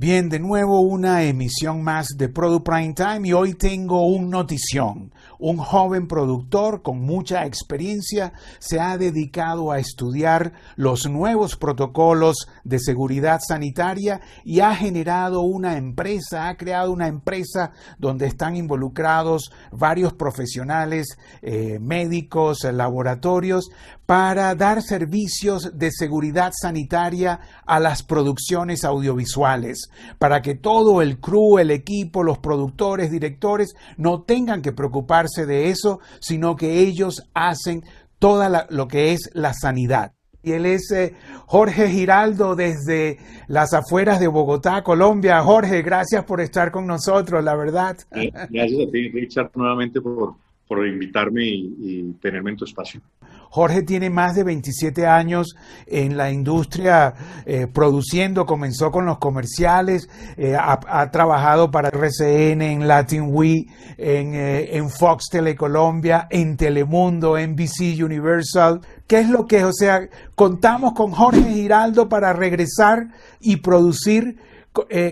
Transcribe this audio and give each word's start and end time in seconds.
Bien, 0.00 0.28
de 0.28 0.38
nuevo 0.38 0.80
una 0.80 1.24
emisión 1.24 1.82
más 1.82 2.06
de 2.16 2.28
Product 2.28 2.64
Prime 2.64 2.94
Time 2.94 3.26
y 3.26 3.32
hoy 3.32 3.54
tengo 3.54 4.06
un 4.06 4.30
notición. 4.30 5.12
Un 5.40 5.56
joven 5.56 6.06
productor 6.06 6.82
con 6.82 7.00
mucha 7.00 7.44
experiencia 7.46 8.32
se 8.60 8.78
ha 8.78 8.96
dedicado 8.96 9.72
a 9.72 9.80
estudiar 9.80 10.52
los 10.76 11.10
nuevos 11.10 11.56
protocolos 11.56 12.46
de 12.62 12.78
seguridad 12.78 13.40
sanitaria 13.44 14.20
y 14.44 14.60
ha 14.60 14.72
generado 14.76 15.40
una 15.40 15.76
empresa, 15.76 16.48
ha 16.48 16.56
creado 16.56 16.92
una 16.92 17.08
empresa 17.08 17.72
donde 17.98 18.26
están 18.26 18.54
involucrados 18.54 19.50
varios 19.72 20.12
profesionales, 20.12 21.18
eh, 21.42 21.80
médicos, 21.80 22.62
laboratorios, 22.62 23.68
para 24.08 24.54
dar 24.54 24.80
servicios 24.80 25.78
de 25.78 25.90
seguridad 25.92 26.52
sanitaria 26.58 27.40
a 27.66 27.78
las 27.78 28.02
producciones 28.02 28.82
audiovisuales, 28.82 29.90
para 30.18 30.40
que 30.40 30.54
todo 30.54 31.02
el 31.02 31.20
crew, 31.20 31.58
el 31.58 31.70
equipo, 31.70 32.22
los 32.22 32.38
productores, 32.38 33.10
directores, 33.10 33.74
no 33.98 34.22
tengan 34.22 34.62
que 34.62 34.72
preocuparse 34.72 35.44
de 35.44 35.68
eso, 35.68 36.00
sino 36.20 36.56
que 36.56 36.80
ellos 36.80 37.28
hacen 37.34 37.84
toda 38.18 38.66
lo 38.70 38.88
que 38.88 39.12
es 39.12 39.28
la 39.34 39.52
sanidad. 39.52 40.14
Y 40.42 40.52
él 40.52 40.64
es 40.64 40.90
eh, 40.90 41.14
Jorge 41.44 41.90
Giraldo 41.90 42.56
desde 42.56 43.18
las 43.46 43.74
afueras 43.74 44.20
de 44.20 44.28
Bogotá, 44.28 44.82
Colombia. 44.82 45.42
Jorge, 45.42 45.82
gracias 45.82 46.24
por 46.24 46.40
estar 46.40 46.70
con 46.70 46.86
nosotros, 46.86 47.44
la 47.44 47.56
verdad. 47.56 47.98
Gracias 48.10 48.88
a 48.88 48.90
ti, 48.90 49.10
Richard, 49.10 49.50
nuevamente 49.54 50.00
por, 50.00 50.36
por 50.66 50.86
invitarme 50.86 51.44
y, 51.44 51.74
y 51.78 52.12
tenerme 52.22 52.52
en 52.52 52.56
tu 52.56 52.64
espacio. 52.64 53.02
Jorge 53.50 53.82
tiene 53.82 54.10
más 54.10 54.34
de 54.34 54.44
27 54.44 55.06
años 55.06 55.56
en 55.86 56.16
la 56.16 56.30
industria 56.30 57.14
eh, 57.46 57.66
produciendo, 57.72 58.46
comenzó 58.46 58.90
con 58.90 59.06
los 59.06 59.18
comerciales, 59.18 60.08
eh, 60.36 60.54
ha, 60.58 61.10
trabajado 61.10 61.70
para 61.70 61.88
RCN, 61.88 62.62
en 62.62 62.88
Latin 62.88 63.28
Wii, 63.28 63.66
en, 63.96 64.34
eh, 64.34 64.76
en 64.76 64.90
Fox 64.90 65.26
Telecolombia, 65.30 66.26
en 66.30 66.56
Telemundo, 66.56 67.38
NBC 67.38 68.02
Universal. 68.02 68.80
¿Qué 69.06 69.20
es 69.20 69.30
lo 69.30 69.46
que 69.46 69.58
es? 69.58 69.64
O 69.64 69.72
sea, 69.72 70.08
contamos 70.34 70.92
con 70.92 71.12
Jorge 71.12 71.42
Giraldo 71.42 72.08
para 72.08 72.32
regresar 72.32 73.08
y 73.40 73.56
producir 73.56 74.36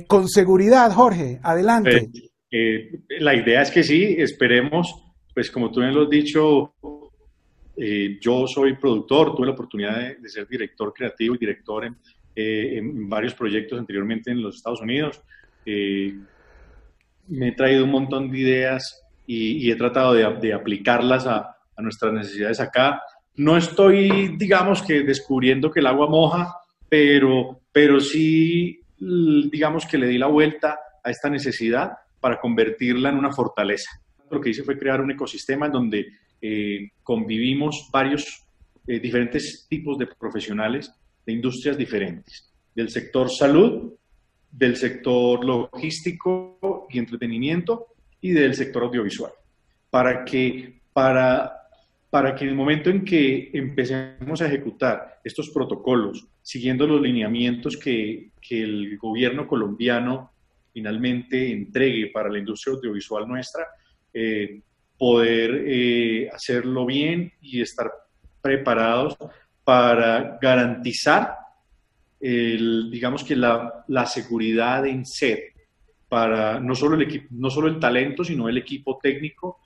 con 0.06 0.28
seguridad. 0.28 0.92
Jorge, 0.92 1.40
adelante. 1.42 2.10
la 3.18 3.34
idea 3.34 3.62
es 3.62 3.70
que 3.70 3.82
sí, 3.82 4.14
esperemos, 4.18 4.94
pues 5.34 5.50
como 5.50 5.70
tú 5.70 5.80
me 5.80 5.90
lo 5.90 6.04
has 6.04 6.10
dicho, 6.10 6.74
eh, 7.76 8.18
yo 8.20 8.46
soy 8.46 8.74
productor, 8.76 9.34
tuve 9.34 9.46
la 9.46 9.52
oportunidad 9.52 10.16
de, 10.18 10.28
ser 10.28 10.48
director 10.48 10.92
creativo 10.94 11.34
y 11.34 11.38
director 11.38 11.84
en, 11.84 11.96
eh, 12.34 12.80
varios 12.82 13.34
proyectos 13.34 13.78
anteriormente 13.78 14.30
en 14.30 14.42
los 14.42 14.56
Estados 14.56 14.80
Unidos. 14.80 15.20
Eh, 15.64 16.14
me 17.28 17.48
he 17.48 17.52
traído 17.52 17.84
un 17.84 17.90
montón 17.90 18.30
de 18.30 18.38
ideas 18.38 19.02
y, 19.26 19.70
he 19.70 19.76
tratado 19.76 20.14
de, 20.14 20.52
aplicarlas 20.52 21.26
a, 21.26 21.52
nuestras 21.78 22.14
necesidades 22.14 22.58
acá. 22.58 23.02
No 23.34 23.58
estoy, 23.58 24.34
digamos 24.38 24.80
que 24.80 25.02
descubriendo 25.02 25.70
que 25.70 25.80
el 25.80 25.86
agua 25.86 26.08
moja, 26.08 26.54
pero, 26.88 27.60
pero 27.70 28.00
sí, 28.00 28.80
digamos 28.98 29.84
que 29.84 29.98
le 29.98 30.06
di 30.06 30.16
la 30.16 30.28
vuelta 30.28 30.78
a 31.04 31.10
esta 31.10 31.28
necesidad 31.28 31.92
para 32.18 32.40
convertirla 32.40 33.10
en 33.10 33.18
una 33.18 33.30
fortaleza. 33.30 33.90
Lo 34.30 34.40
que 34.40 34.50
hice 34.50 34.62
fue 34.62 34.78
crear 34.78 35.02
un 35.02 35.10
ecosistema 35.10 35.66
en 35.66 35.72
donde 35.72 36.06
eh, 36.48 36.90
convivimos 37.02 37.88
varios 37.92 38.44
eh, 38.86 39.00
diferentes 39.00 39.66
tipos 39.68 39.98
de 39.98 40.06
profesionales 40.06 40.92
de 41.26 41.32
industrias 41.32 41.76
diferentes, 41.76 42.52
del 42.72 42.88
sector 42.88 43.28
salud, 43.28 43.94
del 44.48 44.76
sector 44.76 45.44
logístico 45.44 46.86
y 46.88 47.00
entretenimiento 47.00 47.86
y 48.20 48.30
del 48.30 48.54
sector 48.54 48.84
audiovisual, 48.84 49.32
para 49.90 50.24
que, 50.24 50.82
para, 50.92 51.68
para 52.10 52.36
que 52.36 52.44
en 52.44 52.50
el 52.50 52.56
momento 52.56 52.90
en 52.90 53.04
que 53.04 53.50
empecemos 53.52 54.40
a 54.40 54.46
ejecutar 54.46 55.18
estos 55.24 55.50
protocolos, 55.50 56.28
siguiendo 56.42 56.86
los 56.86 57.02
lineamientos 57.02 57.76
que, 57.76 58.30
que 58.40 58.62
el 58.62 58.96
gobierno 58.98 59.48
colombiano 59.48 60.30
finalmente 60.72 61.50
entregue 61.50 62.12
para 62.12 62.30
la 62.30 62.38
industria 62.38 62.76
audiovisual 62.76 63.26
nuestra, 63.26 63.66
eh, 64.14 64.60
poder 64.98 65.64
eh, 65.66 66.28
hacerlo 66.32 66.86
bien 66.86 67.32
y 67.40 67.60
estar 67.60 67.90
preparados 68.40 69.16
para 69.64 70.38
garantizar, 70.40 71.36
el, 72.20 72.90
digamos 72.90 73.24
que 73.24 73.36
la, 73.36 73.84
la, 73.88 74.06
seguridad 74.06 74.86
en 74.86 75.04
sed 75.04 75.38
para 76.08 76.60
no 76.60 76.74
solo, 76.74 76.94
el 76.94 77.02
equipo, 77.02 77.26
no 77.30 77.50
solo 77.50 77.68
el 77.68 77.80
talento, 77.80 78.24
sino 78.24 78.48
el 78.48 78.56
equipo 78.58 78.98
técnico 79.02 79.60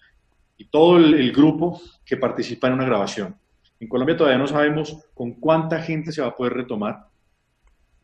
y 0.57 0.65
todo 0.65 0.97
el, 0.97 1.15
el 1.15 1.33
grupo 1.33 1.81
que 2.05 2.17
participa 2.17 2.69
en 2.69 2.75
una 2.75 2.87
grabación. 2.87 3.37
En 3.79 3.89
Colombia 3.89 4.17
todavía 4.17 4.39
no 4.39 4.47
sabemos 4.47 4.97
con 5.15 5.35
cuánta 5.35 5.81
gente 5.81 6.13
se 6.13 6.23
va 6.23 6.29
a 6.29 6.37
poder 6.37 6.55
retomar. 6.55 7.07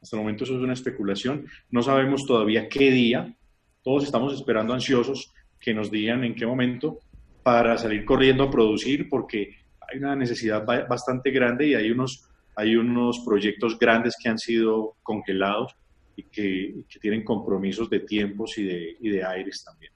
Hasta 0.00 0.16
el 0.16 0.22
momento 0.22 0.44
eso 0.44 0.56
es 0.56 0.62
una 0.62 0.72
especulación. 0.72 1.46
No 1.70 1.82
sabemos 1.82 2.26
todavía 2.26 2.68
qué 2.68 2.90
día. 2.90 3.34
Todos 3.82 4.04
estamos 4.04 4.32
esperando 4.34 4.72
ansiosos 4.72 5.32
que 5.58 5.74
nos 5.74 5.90
digan 5.90 6.24
en 6.24 6.34
qué 6.34 6.46
momento 6.46 7.00
para 7.46 7.78
salir 7.78 8.04
corriendo 8.04 8.42
a 8.42 8.50
producir 8.50 9.08
porque 9.08 9.54
hay 9.88 9.98
una 9.98 10.16
necesidad 10.16 10.64
bastante 10.64 11.30
grande 11.30 11.68
y 11.68 11.74
hay 11.76 11.92
unos, 11.92 12.28
hay 12.56 12.74
unos 12.74 13.22
proyectos 13.24 13.78
grandes 13.78 14.16
que 14.20 14.28
han 14.28 14.36
sido 14.36 14.96
congelados 15.04 15.76
y 16.16 16.24
que, 16.24 16.74
tienen 17.00 17.22
compromisos 17.22 17.88
de 17.88 18.00
tiempos 18.00 18.58
y 18.58 18.64
de, 18.64 18.96
y 18.98 19.10
de 19.10 19.24
aires 19.24 19.62
también. 19.64 19.92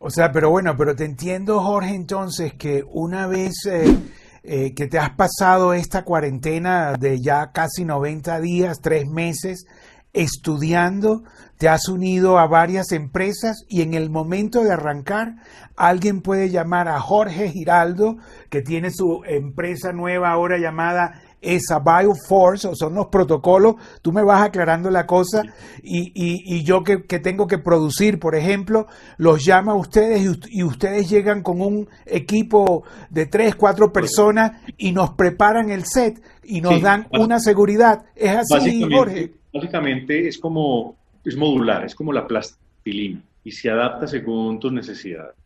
O 0.00 0.10
sea, 0.10 0.32
pero 0.32 0.50
bueno, 0.50 0.76
pero 0.76 0.96
te 0.96 1.04
entiendo, 1.04 1.60
Jorge, 1.60 1.94
entonces 1.94 2.54
que 2.54 2.82
una 2.90 3.28
vez 3.28 3.64
eh, 3.66 3.96
eh, 4.42 4.74
que 4.74 4.88
te 4.88 4.98
has 4.98 5.10
pasado 5.10 5.72
esta 5.72 6.02
cuarentena 6.02 6.94
de 6.94 7.20
ya 7.20 7.52
casi 7.52 7.84
90 7.84 8.40
días, 8.40 8.80
tres 8.80 9.06
meses, 9.06 9.64
estudiando, 10.12 11.22
te 11.58 11.68
has 11.68 11.88
unido 11.88 12.38
a 12.38 12.46
varias 12.46 12.92
empresas 12.92 13.64
y 13.68 13.82
en 13.82 13.94
el 13.94 14.10
momento 14.10 14.62
de 14.62 14.72
arrancar 14.72 15.36
alguien 15.76 16.20
puede 16.20 16.50
llamar 16.50 16.88
a 16.88 17.00
Jorge 17.00 17.48
Giraldo, 17.50 18.16
que 18.50 18.62
tiene 18.62 18.90
su 18.90 19.22
empresa 19.24 19.92
nueva 19.92 20.30
ahora 20.30 20.58
llamada 20.58 21.22
esa 21.40 21.80
Bioforce, 21.80 22.68
o 22.68 22.76
son 22.76 22.94
los 22.94 23.08
protocolos, 23.08 23.74
tú 24.00 24.12
me 24.12 24.22
vas 24.22 24.42
aclarando 24.42 24.90
la 24.90 25.06
cosa 25.06 25.42
y, 25.82 26.12
y, 26.14 26.62
yo 26.62 26.84
que, 26.84 26.98
tengo 27.18 27.48
que 27.48 27.58
producir, 27.58 28.20
por 28.20 28.36
ejemplo, 28.36 28.86
los 29.16 29.44
llama 29.44 29.72
a 29.72 29.76
ustedes 29.76 30.22
y, 30.48 30.62
ustedes 30.62 31.10
llegan 31.10 31.42
con 31.42 31.60
un 31.60 31.88
equipo 32.06 32.84
de 33.10 33.26
tres, 33.26 33.56
cuatro 33.56 33.92
personas 33.92 34.52
y 34.76 34.92
nos 34.92 35.10
preparan 35.14 35.70
el 35.70 35.84
set 35.84 36.22
y 36.44 36.60
nos 36.60 36.80
dan 36.80 37.08
una 37.12 37.40
seguridad. 37.40 38.04
¿Es 38.14 38.52
así, 38.52 38.84
Jorge? 38.90 39.41
Básicamente 39.52 40.28
es 40.28 40.38
como, 40.38 40.96
es 41.24 41.36
modular, 41.36 41.84
es 41.84 41.94
como 41.94 42.12
la 42.12 42.26
plastilina 42.26 43.22
y 43.44 43.50
se 43.50 43.70
adapta 43.70 44.06
según 44.06 44.58
tus 44.60 44.72
necesidades. 44.72 45.36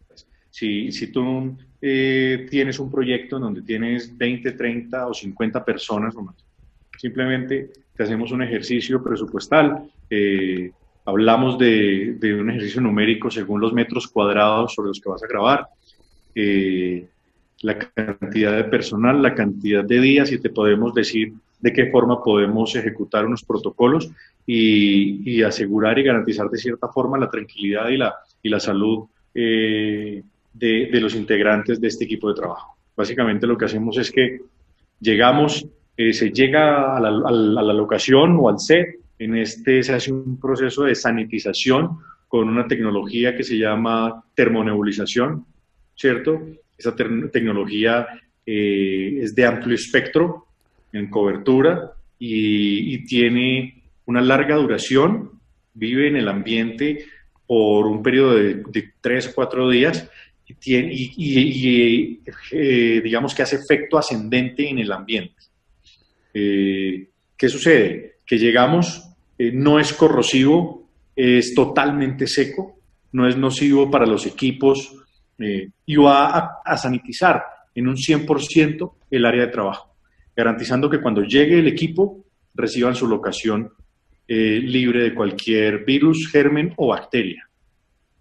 Si, 0.50 0.90
si 0.90 1.08
tú 1.08 1.56
eh, 1.82 2.46
tienes 2.50 2.78
un 2.78 2.90
proyecto 2.90 3.36
en 3.36 3.42
donde 3.42 3.62
tienes 3.62 4.16
20, 4.16 4.52
30 4.52 5.06
o 5.08 5.14
50 5.14 5.64
personas 5.64 6.14
o 6.16 6.22
más, 6.22 6.36
simplemente 6.98 7.70
te 7.94 8.02
hacemos 8.02 8.32
un 8.32 8.42
ejercicio 8.42 9.02
presupuestal, 9.02 9.90
eh, 10.08 10.70
hablamos 11.04 11.58
de, 11.58 12.16
de, 12.18 12.34
un 12.34 12.50
ejercicio 12.50 12.80
numérico 12.80 13.30
según 13.30 13.60
los 13.60 13.72
metros 13.72 14.08
cuadrados 14.08 14.74
sobre 14.74 14.88
los 14.88 15.00
que 15.00 15.08
vas 15.08 15.22
a 15.22 15.26
grabar, 15.26 15.66
eh, 16.34 17.06
la 17.62 17.78
cantidad 17.78 18.56
de 18.56 18.64
personal, 18.64 19.22
la 19.22 19.34
cantidad 19.34 19.84
de 19.84 20.00
días 20.00 20.30
y 20.32 20.38
te 20.38 20.50
podemos 20.50 20.94
decir 20.94 21.32
de 21.60 21.72
qué 21.72 21.86
forma 21.86 22.22
podemos 22.22 22.74
ejecutar 22.76 23.24
unos 23.26 23.42
protocolos 23.42 24.10
y, 24.46 25.42
asegurar 25.42 25.98
y 25.98 26.04
garantizar 26.04 26.48
de 26.48 26.58
cierta 26.58 26.88
forma 26.88 27.18
la 27.18 27.30
tranquilidad 27.30 27.88
y 27.88 27.96
la, 27.96 28.14
y 28.42 28.48
la 28.48 28.60
salud 28.60 29.04
eh, 29.34 30.22
de, 30.52 31.00
los 31.00 31.14
integrantes 31.14 31.80
de 31.80 31.88
este 31.88 32.04
equipo 32.04 32.28
de 32.28 32.34
trabajo. 32.34 32.76
Básicamente 32.96 33.46
lo 33.46 33.58
que 33.58 33.66
hacemos 33.66 33.98
es 33.98 34.10
que 34.10 34.40
llegamos, 35.00 35.66
eh, 35.96 36.12
se 36.12 36.30
llega 36.30 36.96
a 36.96 37.00
la, 37.00 37.08
a 37.08 37.30
la, 37.32 37.72
locación 37.72 38.36
o 38.40 38.48
al 38.48 38.58
set, 38.58 38.98
en 39.18 39.36
este 39.36 39.82
se 39.82 39.94
hace 39.94 40.12
un 40.12 40.38
proceso 40.38 40.84
de 40.84 40.94
sanitización 40.94 41.98
con 42.28 42.48
una 42.48 42.66
tecnología 42.66 43.36
que 43.36 43.44
se 43.44 43.56
llama 43.56 44.24
termonebulización, 44.34 45.44
¿cierto? 45.94 46.40
Esa 46.76 46.94
tecnología 46.94 48.06
eh, 48.44 49.18
es 49.22 49.34
de 49.34 49.44
amplio 49.44 49.74
espectro, 49.74 50.45
en 50.98 51.10
cobertura 51.10 51.92
y, 52.18 53.04
tiene 53.06 53.82
una 54.06 54.20
larga 54.20 54.56
duración, 54.56 55.30
vive 55.74 56.08
en 56.08 56.16
el 56.16 56.28
ambiente 56.28 57.06
por 57.46 57.86
un 57.86 58.02
periodo 58.02 58.34
de, 58.34 58.92
tres 59.00 59.28
o 59.28 59.34
cuatro 59.34 59.68
días 59.70 60.08
y, 60.64 62.20
eh, 62.52 63.00
digamos 63.02 63.34
que 63.34 63.42
hace 63.42 63.56
efecto 63.56 63.98
ascendente 63.98 64.68
en 64.68 64.78
el 64.78 64.92
ambiente. 64.92 65.34
Eh, 66.32 67.08
¿Qué 67.36 67.48
sucede? 67.48 68.18
Que 68.24 68.38
llegamos 68.38 69.06
eh, 69.38 69.52
no 69.52 69.78
es 69.78 69.92
corrosivo, 69.92 70.88
es 71.14 71.54
totalmente 71.54 72.26
seco, 72.26 72.78
no 73.12 73.28
es 73.28 73.36
nocivo 73.36 73.90
para 73.90 74.06
los 74.06 74.26
equipos 74.26 74.94
y 75.38 75.96
va 75.96 76.60
a, 76.64 76.76
sanitizar 76.78 77.44
en 77.74 77.88
un 77.88 77.96
100% 77.96 78.92
el 79.10 79.24
área 79.26 79.46
de 79.46 79.52
trabajo, 79.52 79.94
garantizando 80.36 80.90
que 80.90 81.00
cuando 81.00 81.22
llegue 81.22 81.58
el 81.58 81.66
equipo 81.66 82.24
reciban 82.54 82.94
su 82.94 83.08
locación 83.08 83.72
eh, 84.28 84.60
libre 84.62 85.02
de 85.04 85.14
cualquier 85.14 85.84
virus, 85.84 86.28
germen 86.30 86.74
o 86.76 86.88
bacteria. 86.88 87.48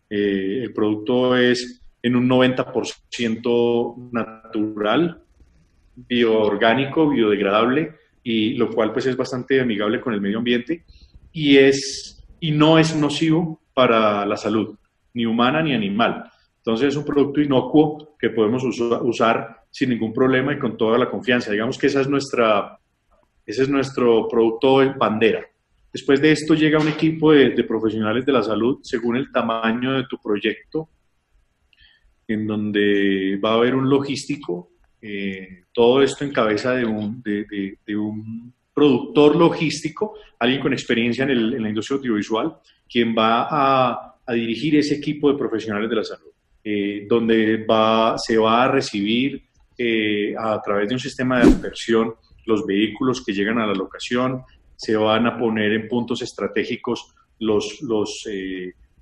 el 0.09 0.71
producto 0.73 1.35
es 1.35 1.81
en 2.01 2.15
un 2.15 2.29
90% 2.29 4.11
natural, 4.11 5.23
bioorgánico, 5.95 7.09
biodegradable, 7.09 7.95
y 8.25 8.55
lo 8.55 8.71
cual 8.71 8.91
pues 8.91 9.05
es 9.05 9.15
bastante 9.15 9.61
amigable 9.61 10.01
con 10.01 10.13
el 10.13 10.19
medio 10.19 10.39
ambiente 10.39 10.83
y, 11.31 11.57
es, 11.57 12.23
y 12.39 12.51
no 12.51 12.79
es 12.79 12.95
nocivo 12.95 13.61
para 13.73 14.25
la 14.25 14.35
salud, 14.35 14.75
ni 15.13 15.25
humana 15.25 15.61
ni 15.61 15.73
animal. 15.73 16.31
Entonces 16.57 16.89
es 16.89 16.95
un 16.95 17.05
producto 17.05 17.39
inocuo 17.39 18.15
que 18.19 18.31
podemos 18.31 18.63
usar 18.63 19.64
sin 19.75 19.89
ningún 19.89 20.13
problema 20.13 20.53
y 20.53 20.57
con 20.57 20.77
toda 20.77 20.97
la 20.97 21.09
confianza. 21.09 21.51
Digamos 21.51 21.77
que 21.77 21.87
esa 21.87 21.99
es 21.99 22.07
nuestra, 22.07 22.79
ese 23.45 23.63
es 23.63 23.67
nuestro 23.67 24.25
producto 24.29 24.81
en 24.81 24.97
bandera. 24.97 25.45
Después 25.91 26.21
de 26.21 26.31
esto 26.31 26.53
llega 26.53 26.79
un 26.79 26.87
equipo 26.87 27.33
de, 27.33 27.61
profesionales 27.65 28.25
de 28.25 28.31
la 28.31 28.41
salud 28.41 28.79
según 28.83 29.17
el 29.17 29.33
tamaño 29.33 29.91
de 29.91 30.05
tu 30.05 30.17
proyecto 30.17 30.87
en 32.25 32.47
donde 32.47 33.37
va 33.43 33.51
a 33.51 33.53
haber 33.55 33.75
un 33.75 33.89
logístico, 33.89 34.71
eh, 35.01 35.65
todo 35.73 36.01
esto 36.01 36.23
en 36.23 36.31
cabeza 36.31 36.73
de 36.73 36.85
un, 36.85 37.21
de, 37.21 37.97
un, 37.97 38.53
productor 38.73 39.35
logístico, 39.35 40.13
alguien 40.39 40.61
con 40.61 40.71
experiencia 40.71 41.25
en, 41.25 41.61
la 41.61 41.67
industria 41.67 41.97
audiovisual, 41.97 42.55
quien 42.89 43.13
va 43.13 43.47
a, 43.49 44.15
a, 44.25 44.33
dirigir 44.33 44.77
ese 44.77 44.95
equipo 44.95 45.29
de 45.29 45.37
profesionales 45.37 45.89
de 45.89 45.95
la 45.97 46.03
salud, 46.05 46.31
eh, 46.63 47.05
donde 47.09 47.65
va, 47.65 48.17
se 48.17 48.37
va 48.37 48.63
a 48.63 48.71
recibir 48.71 49.44
eh, 49.77 50.35
a 50.37 50.61
través 50.61 50.89
de 50.89 50.95
un 50.95 50.99
sistema 50.99 51.39
de 51.39 51.49
inversión 51.49 52.15
los 52.45 52.65
vehículos 52.65 53.23
que 53.25 53.33
llegan 53.33 53.57
a 53.59 53.65
la 53.65 53.73
locación, 53.73 54.43
se 54.75 54.95
van 54.95 55.25
a 55.25 55.37
poner 55.37 55.73
en 55.73 55.87
puntos 55.87 56.21
estratégicos 56.21 57.15
los, 57.39 57.81
los 57.81 58.23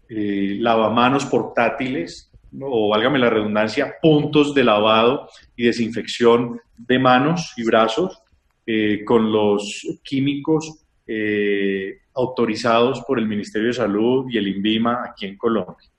lavamanos 0.08 1.26
portátiles 1.26 2.32
o 2.62 2.90
válgame 2.90 3.20
la 3.20 3.30
redundancia, 3.30 3.96
puntos 4.02 4.54
de 4.54 4.64
lavado 4.64 5.30
y 5.56 5.66
desinfección 5.66 6.60
de 6.78 7.00
manos 7.00 7.54
y 7.58 7.64
brazos 7.64 8.22
eh, 8.66 9.04
con 9.06 9.32
los 9.32 10.00
químicos 10.04 10.86
eh, 11.08 11.98
autorizados 12.14 13.02
por 13.02 13.20
el 13.20 13.28
Ministerio 13.28 13.68
de 13.68 13.74
Salud 13.74 14.26
y 14.30 14.38
el 14.38 14.48
INVIMA 14.48 15.04
aquí 15.06 15.26
en 15.26 15.38
Colombia 15.38 15.90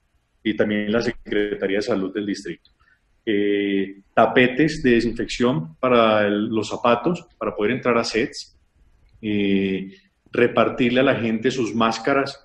y 0.42 0.54
también 0.54 0.92
la 0.92 1.02
Secretaría 1.02 1.78
de 1.78 1.82
Salud 1.82 2.12
del 2.12 2.26
distrito. 2.26 2.70
Eh, 3.26 4.00
tapetes 4.14 4.82
de 4.82 4.92
desinfección 4.92 5.76
para 5.76 6.28
los 6.28 6.68
zapatos, 6.68 7.26
para 7.38 7.54
poder 7.54 7.72
entrar 7.72 7.96
a 7.98 8.04
sets, 8.04 8.56
repartirle 10.30 11.00
a 11.00 11.04
la 11.04 11.14
gente 11.14 11.50
sus 11.50 11.74
máscaras 11.74 12.44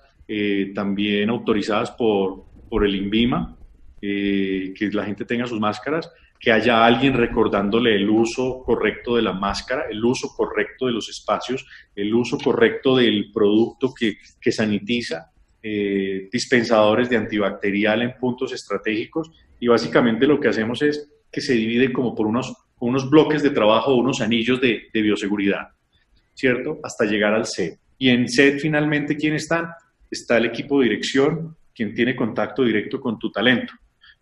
también 0.74 1.28
autorizadas 1.28 1.90
por, 1.90 2.44
por 2.70 2.86
el 2.86 2.94
INVIMA, 2.94 3.56
eh, 4.00 4.72
que 4.74 4.88
la 4.92 5.04
gente 5.04 5.26
tenga 5.26 5.46
sus 5.46 5.60
máscaras, 5.60 6.10
que 6.38 6.50
haya 6.50 6.86
alguien 6.86 7.12
recordándole 7.12 7.94
el 7.96 8.08
uso 8.08 8.62
correcto 8.64 9.16
de 9.16 9.22
la 9.22 9.34
máscara, 9.34 9.84
el 9.90 10.02
uso 10.02 10.28
correcto 10.34 10.86
de 10.86 10.92
los 10.92 11.10
espacios, 11.10 11.66
el 11.94 12.14
uso 12.14 12.38
correcto 12.38 12.96
del 12.96 13.30
producto 13.30 13.92
que, 13.92 14.14
que 14.40 14.52
sanitiza, 14.52 15.29
eh, 15.62 16.28
dispensadores 16.32 17.10
de 17.10 17.18
antibacterial 17.18 18.00
en 18.00 18.14
puntos 18.18 18.52
estratégicos 18.52 19.30
y 19.58 19.68
básicamente 19.68 20.26
lo 20.26 20.40
que 20.40 20.48
hacemos 20.48 20.80
es 20.80 21.10
que 21.30 21.42
se 21.42 21.52
divide 21.52 21.92
como 21.92 22.14
por 22.14 22.26
unos, 22.26 22.54
unos 22.78 23.10
bloques 23.10 23.42
de 23.42 23.50
trabajo, 23.50 23.94
unos 23.94 24.22
anillos 24.22 24.58
de, 24.60 24.88
bioseguridad, 24.92 25.68
¿cierto? 26.34 26.80
Hasta 26.82 27.04
llegar 27.04 27.34
al 27.34 27.46
set. 27.46 27.78
Y 27.98 28.08
en 28.08 28.26
set 28.28 28.58
finalmente, 28.58 29.16
¿quién 29.16 29.34
está? 29.34 29.76
Está 30.10 30.38
el 30.38 30.46
equipo 30.46 30.80
de 30.80 30.88
dirección, 30.88 31.56
quien 31.74 31.94
tiene 31.94 32.16
contacto 32.16 32.64
directo 32.64 32.98
con 32.98 33.18
tu 33.18 33.30
talento. 33.30 33.74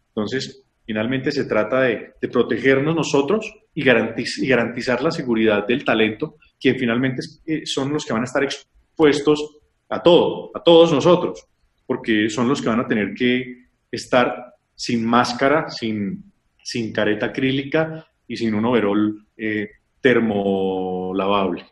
Entonces, 0.09 0.65
finalmente 0.85 1.31
se 1.31 1.45
trata 1.45 1.83
de, 1.83 2.15
protegernos 2.33 2.97
nosotros 2.97 3.49
y, 3.73 3.85
garantizar 3.85 5.03
la 5.03 5.13
seguridad 5.13 5.67
del 5.67 5.85
talento, 5.85 6.37
quien 6.61 6.77
finalmente 6.77 7.23
eh, 7.47 7.65
son 7.65 7.93
los 7.93 8.05
que 8.05 8.13
van 8.13 8.23
a 8.23 8.25
estar 8.25 8.43
expuestos 8.43 9.58
a 9.89 10.03
todo, 10.03 10.51
a 10.55 10.63
todos 10.63 10.93
nosotros, 10.93 11.47
porque 11.87 12.29
son 12.29 12.49
los 12.49 12.61
que 12.61 12.69
van 12.69 12.81
a 12.81 12.87
tener 12.87 13.15
que 13.15 13.67
estar 13.91 14.55
sin 14.75 15.05
máscara, 15.05 15.69
sin, 15.71 16.23
sin 16.63 16.93
careta 16.93 17.27
acrílica 17.27 18.07
y 18.27 18.37
sin 18.37 18.55
un 18.55 18.65
overol 18.65 19.27
eh, 19.37 19.71
termolavable, 20.01 21.67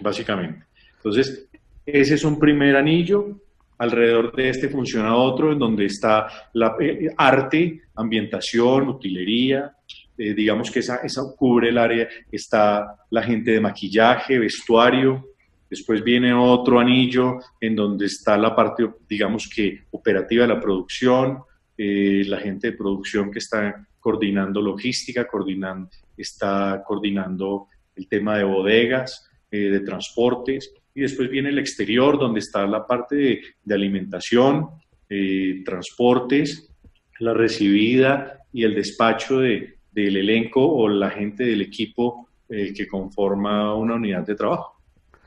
básicamente. 0.00 0.66
Entonces, 0.96 1.48
ese 1.84 2.14
es 2.14 2.24
un 2.24 2.38
primer 2.38 2.76
anillo 2.76 3.40
alrededor 3.78 4.34
de 4.34 4.48
este 4.48 4.68
funciona 4.68 5.14
otro, 5.14 5.52
en 5.52 5.58
donde 5.58 5.86
está 5.86 6.26
la 6.54 6.74
eh, 6.80 7.08
arte, 7.16 7.82
ambientación, 7.94 8.88
utilería, 8.88 9.72
eh, 10.16 10.34
digamos 10.34 10.70
que 10.70 10.80
esa, 10.80 10.96
esa 10.96 11.22
cubre 11.36 11.68
el 11.68 11.78
área, 11.78 12.08
está 12.30 12.96
la 13.10 13.22
gente 13.22 13.52
de 13.52 13.60
maquillaje, 13.60 14.38
vestuario, 14.38 15.28
después 15.68 16.02
viene 16.02 16.32
otro 16.32 16.78
anillo 16.78 17.38
en 17.60 17.76
donde 17.76 18.06
está 18.06 18.36
la 18.36 18.54
parte, 18.54 18.88
digamos 19.08 19.48
que 19.48 19.82
operativa 19.90 20.42
de 20.42 20.54
la 20.54 20.60
producción, 20.60 21.38
eh, 21.76 22.24
la 22.26 22.38
gente 22.38 22.70
de 22.70 22.76
producción 22.76 23.30
que 23.30 23.38
está 23.38 23.86
coordinando 24.00 24.60
logística, 24.60 25.26
coordinando, 25.26 25.90
está 26.16 26.82
coordinando 26.86 27.66
el 27.94 28.08
tema 28.08 28.38
de 28.38 28.44
bodegas, 28.44 29.24
de 29.50 29.80
transportes, 29.80 30.74
y 30.98 31.02
después 31.02 31.30
viene 31.30 31.50
el 31.50 31.60
exterior, 31.60 32.18
donde 32.18 32.40
está 32.40 32.66
la 32.66 32.84
parte 32.84 33.14
de, 33.62 33.74
alimentación, 33.74 34.66
eh, 35.08 35.62
transportes, 35.64 36.70
la 37.20 37.34
recibida 37.34 38.40
y 38.52 38.64
el 38.64 38.74
despacho 38.74 39.38
de, 39.38 39.78
del 39.92 40.16
elenco 40.16 40.60
o 40.66 40.88
la 40.88 41.10
gente 41.10 41.44
del 41.44 41.62
equipo 41.62 42.28
eh, 42.48 42.72
que 42.74 42.88
conforma 42.88 43.74
una 43.74 43.94
unidad 43.94 44.26
de 44.26 44.34
trabajo. 44.34 44.77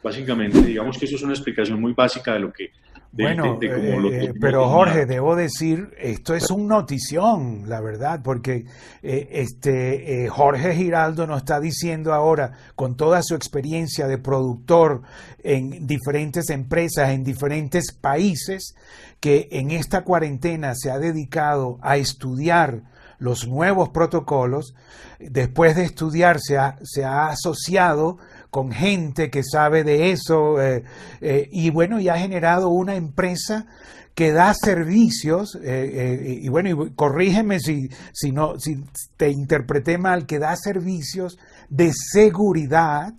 Básicamente, 0.04 0.62
digamos 0.62 0.98
que 0.98 1.06
eso 1.06 1.16
es 1.16 1.22
una 1.22 1.34
explicación 1.34 1.80
muy 1.80 1.94
básica 1.94 2.34
de 2.34 2.40
lo 2.40 2.52
que 2.52 2.72
bueno, 3.14 3.60
eh, 3.62 4.34
pero 4.40 4.70
Jorge, 4.70 5.06
debo 5.06 5.36
decir, 5.36 5.94
esto 6.00 6.34
es 6.34 6.50
un 6.50 6.70
notición, 6.70 7.68
la 7.68 7.82
verdad, 7.82 8.22
porque 8.24 8.66
eh, 9.04 9.28
este 9.32 10.24
eh, 10.24 10.30
Jorge 10.30 10.74
Giraldo 10.74 11.28
nos 11.28 11.40
está 11.40 11.60
diciendo 11.60 12.14
ahora, 12.14 12.54
con 12.76 12.96
toda 12.96 13.22
su 13.22 13.36
experiencia 13.36 14.08
de 14.08 14.18
productor 14.18 15.02
en 15.44 15.86
diferentes 15.88 16.50
empresas, 16.50 17.10
en 17.10 17.26
diferentes 17.26 17.92
países, 17.92 18.76
que 19.20 19.50
en 19.52 19.72
esta 19.72 20.06
cuarentena 20.06 20.74
se 20.74 20.90
ha 20.90 20.98
dedicado 20.98 21.80
a 21.82 21.98
estudiar 21.98 22.84
los 23.22 23.48
nuevos 23.48 23.90
protocolos, 23.90 24.74
después 25.20 25.76
de 25.76 25.84
estudiar 25.84 26.40
se 26.42 26.58
ha, 26.58 26.78
se 26.82 27.06
ha 27.06 27.28
asociado 27.28 28.18
con 28.50 28.72
gente 28.72 29.30
que 29.30 29.44
sabe 29.44 29.84
de 29.84 30.12
eso 30.12 30.60
eh, 30.60 30.84
eh, 31.22 31.48
y 31.52 31.70
bueno, 31.70 32.00
y 32.00 32.10
ha 32.10 32.18
generado 32.18 32.70
una 32.70 32.96
empresa 32.96 33.68
que 34.16 34.32
da 34.32 34.54
servicios, 34.56 35.58
eh, 35.64 36.40
y 36.42 36.50
bueno, 36.50 36.70
y 36.70 36.94
corrígeme 36.94 37.60
si, 37.60 37.90
si, 38.12 38.32
no, 38.32 38.60
si 38.60 38.84
te 39.16 39.30
interpreté 39.30 40.00
mal, 40.00 40.26
que 40.26 40.40
da 40.40 40.56
servicios 40.58 41.38
de 41.70 41.92
seguridad, 41.94 43.14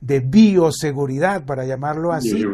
de 0.00 0.20
bioseguridad, 0.20 1.44
para 1.44 1.64
llamarlo 1.64 2.12
así, 2.12 2.44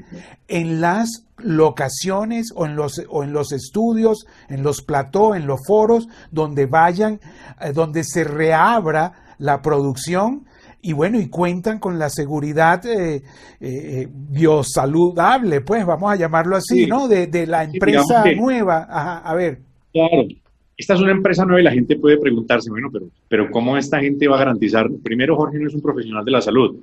en 0.49 0.81
las 0.81 1.27
locaciones 1.39 2.53
o 2.55 2.67
en 2.67 2.77
los, 2.77 3.03
o 3.09 3.25
en 3.25 3.33
los 3.33 3.53
estudios, 3.53 4.27
en 4.49 4.63
los 4.63 4.83
platós, 4.83 5.37
en 5.37 5.47
los 5.47 5.61
foros, 5.67 6.09
donde 6.31 6.67
vayan, 6.67 7.21
donde 7.75 8.05
se 8.05 8.25
reabra 8.25 9.35
la 9.39 9.61
producción 9.61 10.47
y 10.85 10.93
bueno, 10.93 11.21
y 11.21 11.29
cuentan 11.29 11.79
con 11.79 11.99
la 11.99 12.11
seguridad 12.11 12.85
eh, 12.87 13.17
eh, 13.17 13.23
eh, 13.61 14.09
biosaludable, 14.11 15.61
pues 15.61 15.87
vamos 15.87 16.13
a 16.13 16.17
llamarlo 16.17 16.57
así, 16.57 16.87
¿no? 16.87 17.07
De, 17.07 17.47
la 17.47 17.63
empresa 17.63 18.25
nueva. 18.37 18.89
a 19.25 19.35
ver. 19.35 19.61
Claro, 19.93 20.27
esta 20.77 20.95
es 20.95 21.01
una 21.01 21.13
empresa 21.13 21.45
nueva 21.45 21.61
y 21.61 21.65
la 21.65 21.71
gente 21.71 21.97
puede 21.97 22.19
preguntarse, 22.19 22.69
bueno, 22.69 22.89
pero, 22.93 23.07
pero 23.29 23.51
¿cómo 23.53 23.77
esta 23.77 24.01
gente 24.01 24.27
va 24.27 24.35
a 24.37 24.41
garantizar? 24.41 24.89
Primero, 25.05 25.37
Jorge 25.37 25.59
no 25.61 25.69
es 25.69 25.75
un 25.75 25.81
profesional 25.81 26.25
de 26.25 26.31
la 26.33 26.41
salud. 26.41 26.77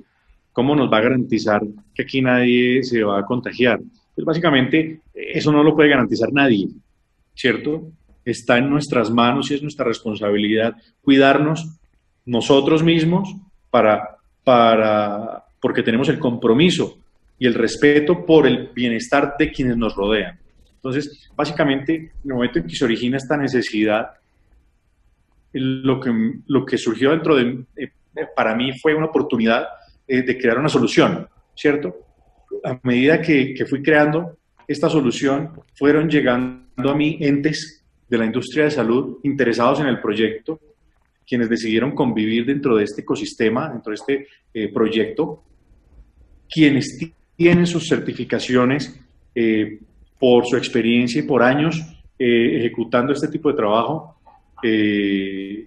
¿Cómo 0.60 0.76
nos 0.76 0.92
va 0.92 0.98
a 0.98 1.00
garantizar 1.00 1.62
que 1.94 2.02
aquí 2.02 2.20
nadie 2.20 2.82
se 2.82 3.02
va 3.02 3.18
a 3.18 3.24
contagiar? 3.24 3.80
Pues 4.14 4.26
básicamente 4.26 5.00
eso 5.14 5.50
no 5.50 5.62
lo 5.62 5.74
puede 5.74 5.88
garantizar 5.88 6.30
nadie, 6.34 6.68
¿cierto? 7.34 7.90
Está 8.26 8.58
en 8.58 8.68
nuestras 8.68 9.10
manos 9.10 9.50
y 9.50 9.54
es 9.54 9.62
nuestra 9.62 9.86
responsabilidad 9.86 10.76
cuidarnos 11.00 11.78
nosotros 12.26 12.82
mismos 12.82 13.34
para, 13.70 14.18
para, 14.44 15.46
porque 15.62 15.82
tenemos 15.82 16.10
el 16.10 16.18
compromiso 16.18 16.98
y 17.38 17.46
el 17.46 17.54
respeto 17.54 18.26
por 18.26 18.46
el 18.46 18.68
bienestar 18.74 19.36
de 19.38 19.50
quienes 19.52 19.78
nos 19.78 19.96
rodean. 19.96 20.38
Entonces, 20.74 21.30
básicamente, 21.34 21.94
en 21.94 22.10
el 22.22 22.34
momento 22.34 22.58
en 22.58 22.66
que 22.66 22.76
se 22.76 22.84
origina 22.84 23.16
esta 23.16 23.38
necesidad, 23.38 24.10
lo 25.54 25.98
que, 25.98 26.34
lo 26.48 26.66
que 26.66 26.76
surgió 26.76 27.12
dentro 27.12 27.34
de, 27.34 27.64
eh, 27.76 27.92
para 28.36 28.54
mí 28.54 28.78
fue 28.78 28.94
una 28.94 29.06
oportunidad 29.06 29.66
eh, 30.12 30.22
de 30.22 30.36
crear 30.36 30.58
una 30.58 30.68
solución, 30.68 31.28
¿cierto? 31.54 31.94
A 32.64 32.80
medida 32.82 33.22
que, 33.22 33.54
que 33.54 33.64
fui 33.64 33.80
creando 33.80 34.38
esta 34.66 34.88
solución, 34.88 35.52
fueron 35.74 36.08
llegando 36.08 36.90
a 36.90 36.94
mí 36.96 37.16
entes 37.20 37.84
de 38.08 38.18
la 38.18 38.26
industria 38.26 38.64
de 38.64 38.72
salud 38.72 39.18
interesados 39.22 39.78
en 39.78 39.86
el 39.86 40.00
proyecto, 40.00 40.58
quienes 41.24 41.48
decidieron 41.48 41.92
convivir 41.92 42.44
dentro 42.44 42.76
de 42.76 42.82
este 42.82 43.02
ecosistema, 43.02 43.68
dentro 43.68 43.90
de 43.90 43.94
este 43.94 44.26
eh, 44.52 44.72
proyecto, 44.72 45.44
quienes 46.52 46.98
tienen 47.36 47.66
sus 47.66 47.88
certificaciones 47.88 49.00
por 50.18 50.44
su 50.44 50.56
experiencia 50.56 51.20
y 51.20 51.24
por 51.24 51.42
años 51.42 51.80
ejecutando 52.18 53.12
este 53.12 53.28
tipo 53.28 53.48
de 53.48 53.56
trabajo, 53.56 54.20
eh, 54.62 55.59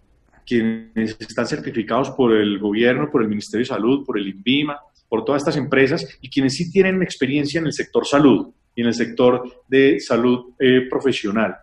quienes 0.46 1.18
están 1.20 1.48
certificados 1.48 2.12
por 2.12 2.34
el 2.34 2.60
gobierno, 2.60 3.10
por 3.12 3.22
el 3.22 3.30
Ministerio 3.30 3.64
de 3.64 3.74
Salud, 3.74 4.06
por 4.06 4.18
el 4.18 4.28
INVIMA, 4.28 4.80
por 5.10 5.24
todas 5.24 5.42
estas 5.42 5.58
empresas 5.58 6.18
y 6.22 6.30
quienes 6.30 6.56
sí 6.56 6.72
tienen 6.72 7.02
experiencia 7.02 7.60
en 7.60 7.68
el 7.68 7.74
sector 7.74 8.06
salud 8.06 8.50
y 8.76 8.82
en 8.82 8.88
el 8.88 8.94
sector 8.94 9.64
de 9.68 10.00
salud 10.00 10.54
eh, 10.60 10.88
profesional. 10.90 11.56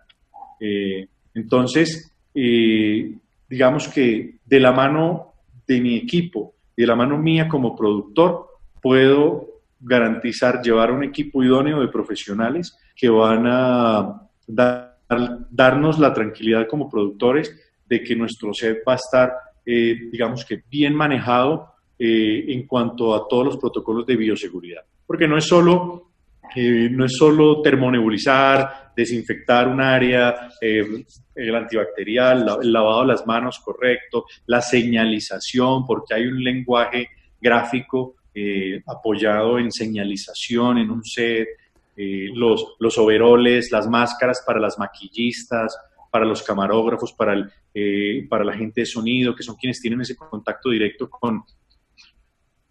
Eh, 0.59 1.07
entonces, 1.33 2.11
digamos 2.33 3.87
que 3.89 4.35
de 4.45 4.59
la 4.59 4.71
mano 4.71 5.33
de 5.67 5.81
mi 5.81 5.97
equipo 5.97 6.53
de 6.81 6.87
la 6.87 6.95
mano 6.95 7.17
mía 7.17 7.47
como 7.47 7.75
productor, 7.75 8.47
puedo 8.81 9.47
garantizar 9.79 10.61
llevar 10.61 10.91
un 10.91 11.03
equipo 11.03 11.43
idóneo 11.43 11.79
de 11.79 11.87
profesionales 11.87 12.77
que 12.95 13.09
van 13.09 13.45
a 13.47 14.27
dar 14.47 14.91
darnos 15.49 15.99
la 15.99 16.13
tranquilidad 16.13 16.67
como 16.67 16.89
productores 16.89 17.53
de 17.91 18.01
que 18.01 18.15
nuestro 18.15 18.53
set 18.53 18.83
va 18.87 18.93
a 18.93 18.95
estar, 18.95 19.33
eh, 19.65 20.07
digamos 20.09 20.45
que, 20.45 20.63
bien 20.69 20.95
manejado 20.95 21.73
eh, 21.99 22.45
en 22.47 22.65
cuanto 22.65 23.13
a 23.13 23.27
todos 23.27 23.45
los 23.47 23.57
protocolos 23.57 24.05
de 24.05 24.15
bioseguridad. 24.15 24.81
Porque 25.05 25.27
no 25.27 25.37
es 25.37 25.45
solo, 25.45 26.11
eh, 26.55 26.87
no 26.89 27.03
es 27.03 27.17
solo 27.17 27.61
termonebulizar, 27.61 28.93
desinfectar 28.95 29.67
un 29.67 29.81
área, 29.81 30.51
el 30.61 31.55
antibacterial, 31.55 32.45
el 32.63 32.71
lavado 32.71 33.01
de 33.01 33.07
las 33.07 33.27
manos 33.27 33.59
correcto, 33.59 34.23
la 34.45 34.61
señalización, 34.61 35.85
porque 35.85 36.13
hay 36.13 36.27
un 36.27 36.41
lenguaje 36.41 37.09
gráfico 37.41 38.15
apoyado 38.87 39.59
en 39.59 39.69
señalización 39.69 40.77
en 40.77 40.91
un 40.91 41.03
set, 41.03 41.47
los, 41.97 42.75
los 42.79 42.97
overoles, 42.97 43.69
las 43.69 43.87
máscaras 43.87 44.41
para 44.45 44.61
las 44.61 44.79
maquillistas, 44.79 45.75
para 46.11 46.25
los 46.25 46.43
camarógrafos, 46.43 47.13
para, 47.13 47.33
el, 47.33 47.49
eh, 47.73 48.27
para 48.29 48.43
la 48.43 48.53
gente 48.53 48.81
de 48.81 48.85
sonido, 48.85 49.33
que 49.35 49.43
son 49.43 49.55
quienes 49.55 49.81
tienen 49.81 50.01
ese 50.01 50.15
contacto 50.15 50.69
directo 50.69 51.09
con, 51.09 51.43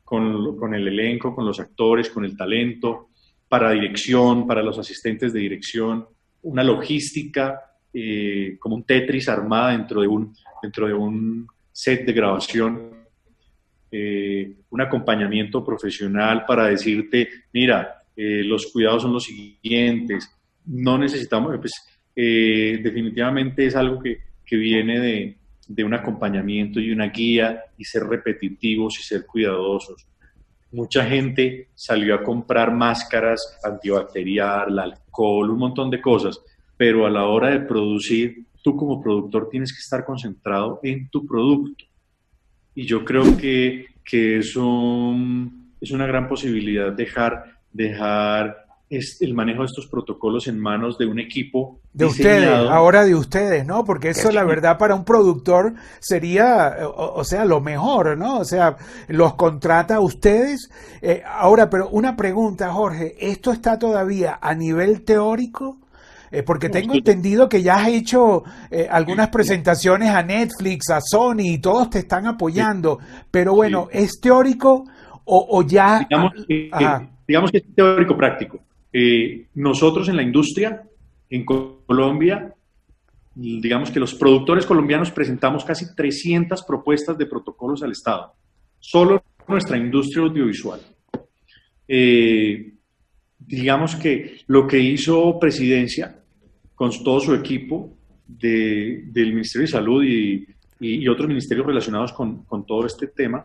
con, 0.04 0.74
el 0.74 0.86
elenco, 0.86 1.34
con 1.34 1.46
los 1.46 1.58
actores, 1.58 2.10
con 2.10 2.24
el 2.24 2.36
talento, 2.36 3.08
para 3.48 3.70
dirección, 3.70 4.46
para 4.46 4.62
los 4.62 4.78
asistentes 4.78 5.32
de 5.32 5.40
dirección, 5.40 6.06
una 6.42 6.62
logística 6.62 7.60
eh, 7.92 8.56
como 8.60 8.76
un 8.76 8.84
Tetris 8.84 9.28
armada 9.28 9.72
dentro 9.72 10.02
de 10.02 10.06
un, 10.06 10.32
dentro 10.62 10.86
de 10.86 10.94
un 10.94 11.46
set 11.72 12.04
de 12.04 12.12
grabación, 12.12 12.90
un 13.92 14.80
acompañamiento 14.80 15.64
profesional 15.64 16.44
para 16.46 16.66
decirte, 16.66 17.28
mira, 17.52 18.00
eh, 18.22 18.44
los 18.44 18.66
cuidados 18.66 19.02
son 19.02 19.14
los 19.14 19.24
siguientes. 19.24 20.30
No 20.66 20.98
necesitamos, 20.98 21.56
pues, 21.58 21.72
eh, 22.22 22.80
definitivamente 22.82 23.64
es 23.64 23.74
algo 23.74 23.98
que, 23.98 24.18
que 24.44 24.56
viene 24.56 25.00
de, 25.00 25.36
de, 25.66 25.84
un 25.84 25.94
acompañamiento 25.94 26.78
y 26.78 26.92
una 26.92 27.08
guía 27.08 27.62
y 27.78 27.84
ser 27.84 28.02
repetitivos 28.02 28.98
y 29.00 29.02
ser 29.02 29.24
cuidadosos. 29.24 30.06
Mucha 30.72 31.06
gente 31.06 31.68
salió 31.74 32.14
a 32.14 32.22
comprar 32.22 32.74
máscaras 32.74 33.58
antibacterial, 33.64 34.78
alcohol, 34.78 35.48
un 35.48 35.58
montón 35.60 35.88
de 35.88 36.02
cosas, 36.02 36.38
pero 36.76 37.06
a 37.06 37.10
la 37.10 37.24
hora 37.24 37.50
de 37.50 37.60
producir, 37.60 38.44
tú 38.62 38.76
como 38.76 39.02
productor 39.02 39.48
tienes 39.48 39.72
que 39.72 39.80
estar 39.80 40.04
concentrado 40.04 40.78
en 40.82 41.08
tu 41.08 41.26
producto. 41.26 41.86
Y 42.74 42.84
yo 42.84 43.02
creo 43.02 43.34
que, 43.38 43.86
que 44.04 44.36
es, 44.36 44.56
un, 44.56 45.72
es 45.80 45.90
una 45.90 46.06
gran 46.06 46.28
posibilidad 46.28 46.92
dejar 46.92 47.60
dejar 47.72 48.66
el 48.90 49.34
manejo 49.34 49.60
de 49.60 49.66
estos 49.66 49.86
protocolos 49.86 50.48
en 50.48 50.58
manos 50.58 50.98
de 50.98 51.06
un 51.06 51.20
equipo. 51.20 51.78
De 51.92 52.06
ustedes, 52.06 52.48
ahora 52.48 53.04
de 53.04 53.14
ustedes, 53.14 53.64
¿no? 53.64 53.84
Porque 53.84 54.08
eso 54.08 54.32
la 54.32 54.42
verdad 54.42 54.78
para 54.78 54.96
un 54.96 55.04
productor 55.04 55.74
sería, 56.00 56.76
o, 56.96 57.22
sea, 57.22 57.44
lo 57.44 57.60
mejor, 57.60 58.18
¿no? 58.18 58.38
O 58.38 58.44
sea, 58.44 58.76
los 59.06 59.34
contrata 59.34 59.96
a 59.96 60.00
ustedes. 60.00 60.70
Eh, 61.02 61.22
ahora, 61.24 61.70
pero 61.70 61.88
una 61.90 62.16
pregunta, 62.16 62.72
Jorge, 62.72 63.14
¿esto 63.20 63.52
está 63.52 63.78
todavía 63.78 64.40
a 64.42 64.54
nivel 64.54 65.02
teórico? 65.04 65.78
Eh, 66.32 66.42
porque 66.42 66.68
tengo 66.68 66.94
entendido 66.94 67.48
que 67.48 67.62
ya 67.62 67.76
has 67.76 67.88
hecho 67.88 68.42
eh, 68.70 68.88
algunas 68.90 69.28
presentaciones 69.28 70.10
a 70.10 70.22
Netflix, 70.24 70.90
a 70.90 71.00
Sony, 71.00 71.42
y 71.54 71.58
todos 71.58 71.90
te 71.90 72.00
están 72.00 72.26
apoyando. 72.26 72.98
Pero 73.30 73.54
bueno, 73.54 73.88
¿es 73.92 74.20
teórico 74.20 74.84
o, 75.24 75.62
ya... 75.62 76.00
Digamos 76.08 76.32
digamos 77.30 77.52
que 77.52 77.58
es 77.58 77.64
teórico 77.76 78.16
práctico. 78.16 78.58
Eh, 78.92 79.46
nosotros 79.54 80.08
en 80.08 80.16
la 80.16 80.22
industria, 80.22 80.82
en 81.28 81.44
Colombia, 81.44 82.54
digamos 83.34 83.90
que 83.90 84.00
los 84.00 84.14
productores 84.14 84.66
colombianos 84.66 85.10
presentamos 85.10 85.64
casi 85.64 85.94
300 85.94 86.62
propuestas 86.64 87.16
de 87.16 87.26
protocolos 87.26 87.82
al 87.82 87.92
Estado, 87.92 88.32
solo 88.78 89.22
nuestra 89.46 89.76
industria 89.76 90.24
audiovisual. 90.24 90.80
Eh, 91.86 92.72
digamos 93.38 93.96
que 93.96 94.40
lo 94.46 94.66
que 94.66 94.78
hizo 94.78 95.38
Presidencia 95.38 96.16
con 96.74 96.90
todo 97.02 97.20
su 97.20 97.34
equipo 97.34 97.96
del 98.26 99.32
Ministerio 99.32 99.66
de 99.66 99.72
Salud 99.72 100.04
y, 100.04 100.46
otros 101.08 101.28
ministerios 101.28 101.66
relacionados 101.66 102.10
con, 102.14 102.44
con 102.44 102.64
todo 102.64 102.86
este 102.86 103.06
tema 103.06 103.44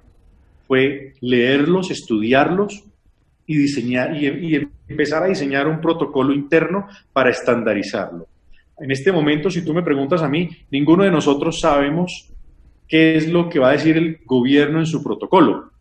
fue 0.68 1.16
leerlos, 1.20 1.92
estudiarlos 1.92 2.86
y, 3.46 3.58
diseñar, 3.58 4.16
y, 4.16 4.68
empezar 4.88 5.24
a 5.24 5.28
diseñar 5.28 5.68
un 5.68 5.82
protocolo 5.82 6.34
interno 6.34 6.88
para 7.14 7.30
estandarizarlo. 7.30 8.28
En 8.78 8.92
este 8.92 9.12
momento, 9.12 9.50
si 9.50 9.64
tú 9.64 9.74
me 9.74 9.84
preguntas 9.84 10.22
a 10.22 10.30
mí, 10.30 10.50
ninguno 10.72 11.04
de 11.04 11.12
nosotros 11.12 11.60
sabemos 11.60 12.32
qué 12.88 13.16
es 13.16 13.30
lo 13.30 13.50
que 13.50 13.60
va 13.60 13.70
a 13.70 13.74
decir 13.74 13.98
el 13.98 14.20
gobierno 14.26 14.80
en 14.80 14.86
su 14.86 15.04
protocolo. 15.04 15.72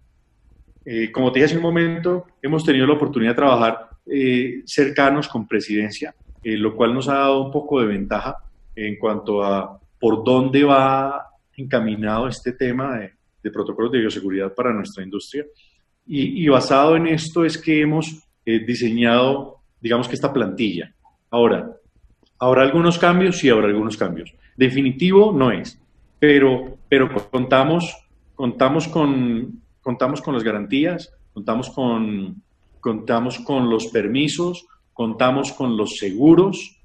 Eh, 0.85 1.11
como 1.11 1.33
te 1.33 1.39
dije 1.39 1.47
hace 1.47 1.57
un 1.57 1.63
momento, 1.63 2.27
hemos 2.43 2.65
tenido 2.65 2.87
la 2.87 2.95
oportunidad 2.95 3.33
de 3.33 3.37
trabajar 3.37 3.89
eh, 4.07 4.63
cercanos 4.67 5.29
con 5.29 5.49
presidencia, 5.49 6.15
eh, 6.43 6.57
lo 6.57 6.77
cual 6.77 6.95
nos 6.95 7.09
ha 7.09 7.15
dado 7.15 7.43
un 7.43 7.51
poco 7.51 7.81
de 7.81 7.87
ventaja 7.87 8.37
en 8.77 8.97
cuanto 8.97 9.43
a 9.43 9.81
por 9.99 10.23
dónde 10.23 10.63
va 10.65 11.29
encaminado 11.57 12.29
este 12.29 12.53
tema 12.53 12.99
de, 12.99 13.13
de 13.43 13.51
protocolos 13.51 13.93
de 13.93 14.01
bioseguridad 14.01 14.55
para 14.55 14.73
nuestra 14.73 15.03
industria. 15.03 15.45
Y, 16.07 16.47
basado 16.49 16.97
en 16.97 17.07
esto 17.07 17.45
es 17.45 17.57
que 17.57 17.81
hemos 17.81 18.23
eh, 18.45 18.59
diseñado, 18.61 19.61
digamos 19.81 20.07
que 20.07 20.15
esta 20.15 20.33
plantilla. 20.33 20.95
Ahora, 21.31 21.71
¿habrá 22.39 22.63
algunos 22.63 22.99
cambios? 22.99 23.39
Sí, 23.39 23.49
habrá 23.49 23.69
algunos 23.69 23.97
cambios. 23.97 24.35
Definitivo 24.57 25.33
no 25.33 25.51
es, 25.51 25.81
pero, 26.19 26.79
pero 26.89 27.09
contamos, 27.31 27.97
contamos, 28.35 28.87
con, 28.89 29.63
contamos 29.81 30.21
con 30.21 30.35
las 30.35 30.45
garantías, 30.45 31.13
contamos 31.33 31.71
con, 31.71 32.43
contamos 32.81 33.39
con 33.39 33.71
los 33.71 33.87
permisos, 33.87 34.67
contamos 34.93 35.53
con 35.53 35.77
los 35.77 35.97
seguros, 35.97 36.81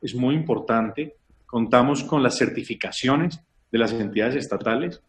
es 0.00 0.14
muy 0.14 0.34
importante, 0.34 1.16
contamos 1.44 2.04
con 2.04 2.22
las 2.22 2.38
certificaciones 2.38 3.40
de 3.70 3.78
las 3.78 3.92
entidades 3.92 4.36
estatales 4.36 5.02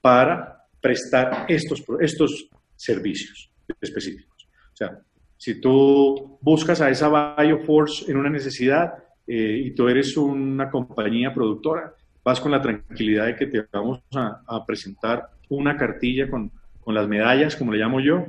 para 0.00 0.66
prestar 0.80 1.46
estos, 1.48 1.82
estos 2.00 2.48
servicios 2.76 3.50
específicos. 3.80 4.48
O 4.72 4.76
sea, 4.76 4.98
si 5.36 5.60
tú 5.60 6.38
buscas 6.40 6.80
a 6.80 6.90
esa 6.90 7.36
Bioforce 7.36 8.10
en 8.10 8.16
una 8.16 8.30
necesidad 8.30 8.94
eh, 9.26 9.62
y 9.64 9.74
tú 9.74 9.88
eres 9.88 10.16
una 10.16 10.70
compañía 10.70 11.34
productora, 11.34 11.94
vas 12.24 12.40
con 12.40 12.52
la 12.52 12.62
tranquilidad 12.62 13.26
de 13.26 13.36
que 13.36 13.46
te 13.46 13.66
vamos 13.72 14.02
a, 14.14 14.64
presentar 14.66 15.28
una 15.50 15.76
cartilla 15.76 16.30
con, 16.30 16.50
con, 16.80 16.94
las 16.94 17.06
medallas, 17.06 17.56
como 17.56 17.72
le 17.72 17.78
llamo 17.78 18.00
yo, 18.00 18.26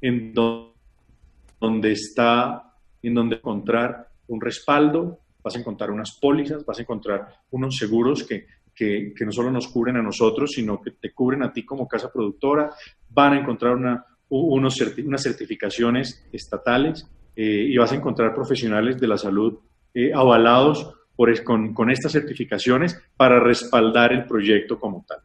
en 0.00 0.32
donde 0.32 1.92
está, 1.92 2.72
en 3.02 3.14
donde 3.14 3.36
encontrar 3.36 4.08
un 4.28 4.40
respaldo, 4.40 5.20
vas 5.42 5.56
a 5.56 5.58
encontrar 5.58 5.90
unas 5.90 6.18
pólizas, 6.18 6.64
vas 6.64 6.78
a 6.78 6.82
encontrar 6.82 7.28
unos 7.50 7.76
seguros 7.76 8.24
que 8.24 8.46
que, 8.78 9.12
no 9.24 9.32
solo 9.32 9.50
nos 9.50 9.66
cubren 9.68 9.96
a 9.96 10.02
nosotros, 10.02 10.52
sino 10.52 10.80
que 10.80 10.92
te 10.92 11.12
cubren 11.12 11.42
a 11.42 11.52
ti 11.52 11.64
como 11.64 11.88
casa 11.88 12.12
productora, 12.12 12.70
van 13.10 13.32
a 13.32 13.40
encontrar 13.40 13.74
una, 13.74 14.04
unos, 14.28 14.80
unas 15.04 15.22
certificaciones 15.22 16.26
estatales 16.32 17.06
y 17.34 17.76
vas 17.76 17.92
a 17.92 17.96
encontrar 17.96 18.34
profesionales 18.34 19.00
de 19.00 19.08
la 19.08 19.16
salud 19.16 19.58
avalados 20.14 20.94
por, 21.16 21.42
con, 21.42 21.74
con 21.74 21.90
estas 21.90 22.12
certificaciones 22.12 23.00
para 23.16 23.40
respaldar 23.40 24.12
el 24.12 24.26
proyecto 24.26 24.78
como 24.78 25.04
tal. 25.06 25.18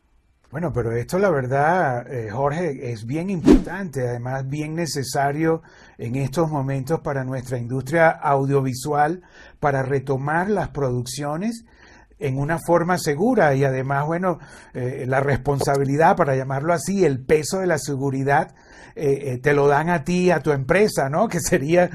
Bueno, 0.54 0.72
pero 0.72 0.92
esto 0.92 1.18
la 1.18 1.32
verdad, 1.32 2.12
eh, 2.14 2.30
Jorge, 2.30 2.92
es 2.92 3.08
bien 3.08 3.32
importante, 3.32 4.08
además 4.08 4.48
bien 4.48 4.76
necesario 4.76 5.64
en 5.98 6.16
estos 6.16 6.48
momentos 6.48 7.00
para 7.00 7.24
nuestra 7.24 7.58
industria 7.58 8.10
audiovisual, 8.10 9.24
para 9.60 9.82
retomar 9.82 10.52
las 10.52 10.70
producciones 10.70 11.66
en 12.24 12.38
una 12.38 12.60
forma 12.60 12.98
segura 12.98 13.54
y 13.56 13.64
además, 13.64 14.06
bueno, 14.06 14.40
eh, 14.74 15.06
la 15.08 15.20
responsabilidad, 15.20 16.16
para 16.16 16.36
llamarlo 16.36 16.74
así, 16.74 17.06
el 17.06 17.24
peso 17.24 17.60
de 17.60 17.68
la 17.68 17.78
seguridad 17.78 18.56
eh, 18.96 19.40
te 19.42 19.54
lo 19.54 19.68
dan 19.68 19.90
a 19.90 20.04
ti, 20.04 20.30
a 20.30 20.40
tu 20.40 20.52
empresa, 20.52 21.10
¿no? 21.10 21.28
Que 21.28 21.40
sería, 21.40 21.90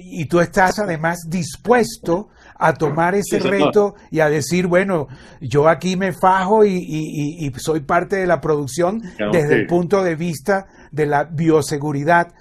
y 0.00 0.26
tú 0.26 0.40
estás 0.40 0.78
además 0.78 1.20
dispuesto 1.28 2.28
a 2.56 2.74
tomar 2.74 3.14
ese 3.14 3.38
reto 3.38 3.94
y 4.10 4.20
a 4.20 4.28
decir, 4.28 4.66
bueno, 4.66 5.08
yo 5.40 5.68
aquí 5.68 5.96
me 5.96 6.12
fajo 6.12 6.64
y, 6.64 7.52
soy 7.56 7.80
parte 7.80 8.16
de 8.16 8.26
la 8.26 8.40
producción 8.40 9.02
desde 9.32 9.54
el 9.54 9.66
punto 9.66 10.02
de 10.02 10.14
vista 10.14 10.66
de 10.90 11.06
la 11.06 11.24
bioseguridad. 11.24 12.32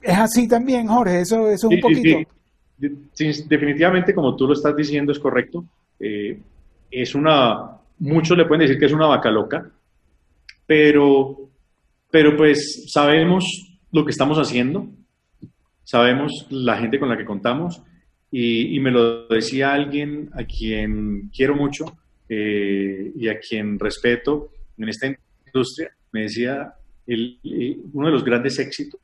Es 0.00 0.16
así 0.16 0.48
también, 0.48 0.86
Jorge, 0.86 1.20
eso, 1.20 1.50
es 1.50 1.62
un 1.64 1.80
poquito. 1.80 2.20
Sí, 3.12 3.44
definitivamente, 3.48 4.14
como 4.14 4.36
tú 4.36 4.46
lo 4.46 4.52
estás 4.52 4.76
diciendo, 4.76 5.12
es 5.12 5.18
correcto. 5.18 5.64
Eh, 5.98 6.38
es 6.90 7.14
una, 7.14 7.78
muchos 7.98 8.36
le 8.36 8.44
pueden 8.44 8.62
decir 8.62 8.78
que 8.78 8.86
es 8.86 8.92
una 8.92 9.06
vaca 9.06 9.30
loca, 9.30 9.70
pero, 10.66 11.50
pero 12.10 12.36
pues 12.36 12.90
sabemos 12.92 13.44
lo 13.92 14.04
que 14.04 14.10
estamos 14.10 14.38
haciendo, 14.38 14.88
sabemos 15.84 16.46
la 16.50 16.76
gente 16.78 16.98
con 16.98 17.08
la 17.08 17.16
que 17.16 17.24
contamos 17.24 17.82
y, 18.30 18.78
me 18.80 18.90
lo 18.90 19.28
decía 19.28 19.72
alguien 19.72 20.30
a 20.34 20.44
quien 20.44 21.30
quiero 21.34 21.54
mucho 21.54 21.86
eh, 22.28 23.12
y 23.14 23.28
a 23.28 23.38
quien 23.38 23.78
respeto 23.78 24.50
en 24.76 24.88
esta 24.88 25.06
industria. 25.46 25.90
Me 26.12 26.22
decía, 26.22 26.74
uno 27.06 28.06
de 28.06 28.12
los 28.12 28.24
grandes 28.24 28.58
éxitos 28.58 29.00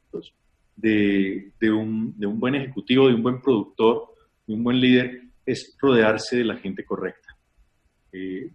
de, 0.77 1.53
de, 1.61 1.71
un, 1.71 2.19
de, 2.19 2.27
un, 2.27 2.41
buen 2.41 2.57
ejecutivo, 2.57 3.09
de 3.09 3.15
un 3.15 3.23
buen 3.23 3.41
productor, 3.41 4.09
de 4.47 4.55
un 4.55 4.65
buen 4.65 4.81
líder, 4.81 5.23
es 5.47 5.77
rodearse 5.81 6.37
de 6.37 6.45
la 6.45 6.57
gente 6.57 6.85
correcta. 6.85 7.32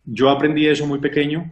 Yo 0.06 0.30
aprendí 0.30 0.68
eso 0.68 0.86
muy 0.86 1.00
pequeño 1.00 1.52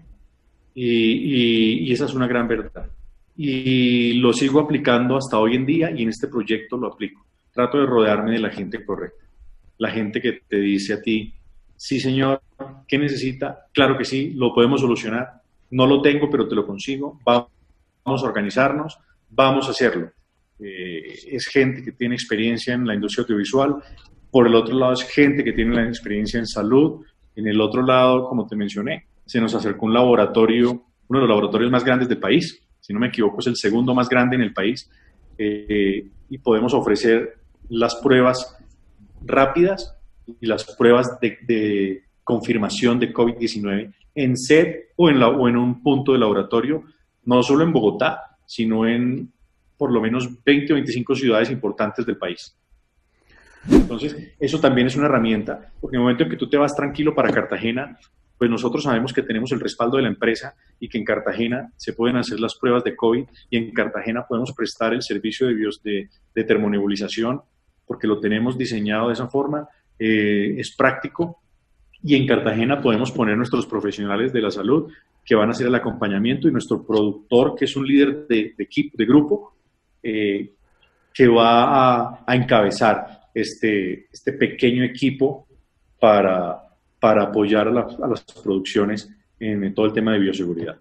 y, 0.73 1.87
y, 1.87 1.91
esa 1.91 2.05
es 2.05 2.13
una 2.13 2.27
gran 2.27 2.47
verdad. 2.47 2.89
Y 3.35 4.13
lo 4.13 4.31
sigo 4.33 4.59
aplicando 4.59 5.17
hasta 5.17 5.39
hoy 5.39 5.55
en 5.55 5.65
día 5.65 5.91
y 5.91 6.03
en 6.03 6.09
este 6.09 6.27
proyecto 6.27 6.77
lo 6.77 6.87
aplico 6.87 7.25
trato 7.55 7.79
de 7.79 7.85
rodearme 7.85 8.33
de 8.33 8.39
la 8.39 8.49
gente 8.49 8.85
correcta. 8.85 9.23
La 9.77 9.89
gente 9.89 10.21
que 10.21 10.41
te 10.47 10.57
dice 10.57 10.93
a 10.93 11.01
ti, 11.01 11.33
sí 11.75 11.99
señor, 11.99 12.41
¿qué 12.85 12.97
necesita? 12.97 13.67
Claro 13.73 13.97
que 13.97 14.03
sí, 14.03 14.33
lo 14.35 14.53
podemos 14.53 14.81
solucionar. 14.81 15.41
No 15.71 15.87
lo 15.87 16.01
tengo, 16.01 16.29
pero 16.29 16.47
te 16.47 16.53
lo 16.53 16.67
consigo. 16.67 17.19
Vamos 17.25 17.49
a 18.05 18.25
organizarnos, 18.25 18.99
vamos 19.29 19.67
a 19.67 19.71
hacerlo. 19.71 20.11
Eh, 20.59 21.15
es 21.31 21.47
gente 21.47 21.81
que 21.81 21.93
tiene 21.93 22.15
experiencia 22.15 22.73
en 22.73 22.85
la 22.85 22.93
industria 22.93 23.23
audiovisual. 23.23 23.77
Por 24.29 24.47
el 24.47 24.55
otro 24.55 24.77
lado 24.77 24.93
es 24.93 25.03
gente 25.03 25.43
que 25.43 25.53
tiene 25.53 25.75
la 25.75 25.87
experiencia 25.87 26.37
en 26.37 26.47
salud. 26.47 27.05
En 27.35 27.47
el 27.47 27.59
otro 27.59 27.81
lado, 27.83 28.27
como 28.27 28.47
te 28.47 28.55
mencioné, 28.55 29.05
se 29.25 29.41
nos 29.41 29.53
acercó 29.55 29.85
un 29.85 29.93
laboratorio, 29.93 30.83
uno 31.07 31.19
de 31.19 31.27
los 31.27 31.29
laboratorios 31.29 31.71
más 31.71 31.83
grandes 31.83 32.07
del 32.07 32.19
país. 32.19 32.61
Si 32.79 32.93
no 32.93 32.99
me 32.99 33.07
equivoco, 33.07 33.39
es 33.39 33.47
el 33.47 33.55
segundo 33.55 33.93
más 33.93 34.07
grande 34.07 34.35
en 34.35 34.41
el 34.41 34.53
país. 34.53 34.89
Eh, 35.37 36.07
y 36.29 36.37
podemos 36.37 36.73
ofrecer 36.73 37.37
las 37.69 37.95
pruebas 37.95 38.57
rápidas 39.23 39.95
y 40.39 40.45
las 40.45 40.63
pruebas 40.75 41.19
de, 41.19 42.03
confirmación 42.23 42.99
de 42.99 43.13
COVID-19 43.13 43.93
en 44.15 44.35
sed 44.35 44.85
o 44.95 45.09
en, 45.11 45.19
la, 45.19 45.27
o 45.27 45.47
en 45.47 45.57
un 45.57 45.83
punto 45.83 46.13
de 46.13 46.17
laboratorio, 46.17 46.83
no 47.25 47.43
solo 47.43 47.63
en 47.63 47.71
Bogotá, 47.71 48.37
sino 48.47 48.87
en 48.87 49.31
por 49.77 49.91
lo 49.91 50.01
menos 50.01 50.43
20 50.43 50.73
o 50.73 50.75
25 50.75 51.15
ciudades 51.15 51.51
importantes 51.51 52.03
del 52.05 52.17
país. 52.17 52.57
Entonces, 53.69 54.33
eso 54.39 54.59
también 54.59 54.87
es 54.87 54.95
una 54.95 55.07
herramienta, 55.07 55.71
porque 55.79 55.95
en 55.95 56.01
el 56.01 56.03
momento 56.03 56.23
en 56.23 56.29
que 56.29 56.37
tú 56.37 56.49
te 56.49 56.57
vas 56.57 56.75
tranquilo 56.75 57.15
para 57.15 57.31
Cartagena, 57.31 57.97
pues 58.37 58.49
nosotros 58.49 58.83
sabemos 58.83 59.13
que 59.13 59.21
tenemos 59.21 59.51
el 59.51 59.59
respaldo 59.59 59.97
de 59.97 60.03
la 60.03 60.09
empresa 60.09 60.55
y 60.79 60.89
que 60.89 60.97
en 60.97 61.05
Cartagena 61.05 61.71
se 61.77 61.93
pueden 61.93 62.17
hacer 62.17 62.39
las 62.39 62.55
pruebas 62.55 62.83
de 62.83 62.95
COVID 62.95 63.23
y 63.49 63.57
en 63.57 63.71
Cartagena 63.71 64.25
podemos 64.27 64.51
prestar 64.53 64.93
el 64.93 65.01
servicio 65.01 65.47
de, 65.47 65.53
bios, 65.53 65.81
de, 65.81 66.09
de 66.33 66.43
termonebulización 66.43 67.41
porque 67.85 68.07
lo 68.07 68.19
tenemos 68.19 68.57
diseñado 68.57 69.07
de 69.07 69.13
esa 69.13 69.27
forma, 69.27 69.67
eh, 69.97 70.55
es 70.57 70.75
práctico 70.75 71.41
y 72.03 72.15
en 72.15 72.27
Cartagena 72.27 72.81
podemos 72.81 73.11
poner 73.11 73.37
nuestros 73.37 73.65
profesionales 73.65 74.33
de 74.33 74.41
la 74.41 74.51
salud 74.51 74.91
que 75.23 75.35
van 75.35 75.49
a 75.49 75.51
hacer 75.51 75.67
el 75.67 75.75
acompañamiento 75.75 76.47
y 76.47 76.51
nuestro 76.51 76.85
productor, 76.85 77.55
que 77.55 77.65
es 77.65 77.75
un 77.75 77.87
líder 77.87 78.27
de, 78.27 78.53
equipo, 78.59 78.95
de 78.95 79.05
grupo, 79.05 79.55
eh, 80.03 80.53
que 81.11 81.27
va 81.27 82.21
a, 82.27 82.35
encabezar 82.35 83.21
este, 83.35 84.07
este 84.11 84.33
pequeño 84.33 84.83
equipo 84.83 85.45
para, 85.99 86.63
para 86.99 87.25
apoyar 87.25 87.67
a, 87.67 87.71
las 87.71 88.23
producciones 88.43 89.09
en 89.39 89.73
todo 89.75 89.85
el 89.85 89.93
tema 89.93 90.13
de 90.13 90.19
bioseguridad. 90.19 90.77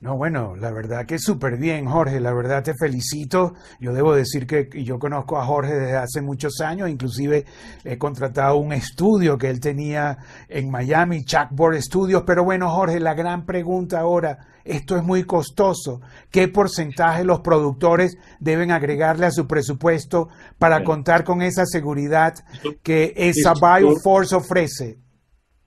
No, 0.00 0.16
bueno, 0.16 0.56
la 0.56 0.70
verdad 0.70 1.04
que 1.04 1.18
súper 1.18 1.58
bien, 1.58 1.84
Jorge. 1.84 2.20
La 2.20 2.32
verdad 2.32 2.62
te 2.62 2.72
felicito. 2.74 3.52
Yo 3.80 3.92
debo 3.92 4.14
decir 4.14 4.46
que 4.46 4.70
yo 4.82 4.98
conozco 4.98 5.38
a 5.38 5.44
Jorge 5.44 5.74
desde 5.74 5.96
hace 5.96 6.22
muchos 6.22 6.62
años. 6.62 6.88
Inclusive 6.88 7.44
he 7.84 7.98
contratado 7.98 8.56
un 8.56 8.72
estudio 8.72 9.36
que 9.36 9.50
él 9.50 9.60
tenía 9.60 10.16
en 10.48 10.70
Miami, 10.70 11.22
Chalkboard 11.26 11.82
Studios. 11.82 12.22
Pero 12.26 12.44
bueno, 12.44 12.70
Jorge, 12.70 12.98
la 12.98 13.12
gran 13.12 13.44
pregunta 13.44 14.00
ahora, 14.00 14.38
esto 14.64 14.96
es 14.96 15.02
muy 15.02 15.24
costoso. 15.24 16.00
¿Qué 16.30 16.48
porcentaje 16.48 17.24
los 17.24 17.40
productores 17.40 18.16
deben 18.38 18.70
agregarle 18.70 19.26
a 19.26 19.30
su 19.30 19.46
presupuesto 19.46 20.28
para 20.58 20.84
contar 20.84 21.24
con 21.24 21.42
esa 21.42 21.64
seguridad 21.66 22.34
que 22.82 23.12
esa 23.16 23.54
Bioforce 23.54 24.34
ofrece? 24.34 24.98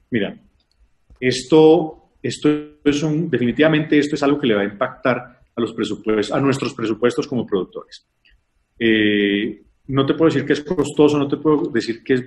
Mira, 0.10 0.38
esto 1.20 2.04
esto 2.24 2.50
es 2.86 3.04
un, 3.04 3.30
definitivamente 3.30 4.00
esto 4.00 4.16
es 4.16 4.24
algo 4.24 4.40
que 4.40 4.48
le 4.48 4.56
va 4.56 4.62
a 4.62 4.66
impactar 4.66 5.42
a, 5.56 5.62
los 5.62 5.74
presupuestos, 5.74 6.36
a 6.36 6.40
nuestros 6.40 6.74
presupuestos 6.74 7.28
como 7.28 7.46
productores. 7.46 8.08
Eh, 8.80 9.62
no 9.88 10.06
te 10.06 10.14
puedo 10.14 10.30
decir 10.32 10.46
que 10.46 10.54
es 10.54 10.64
costoso, 10.64 11.20
no 11.20 11.28
te 11.28 11.38
puedo 11.38 11.70
decir 11.70 12.02
que 12.02 12.14
es 12.14 12.24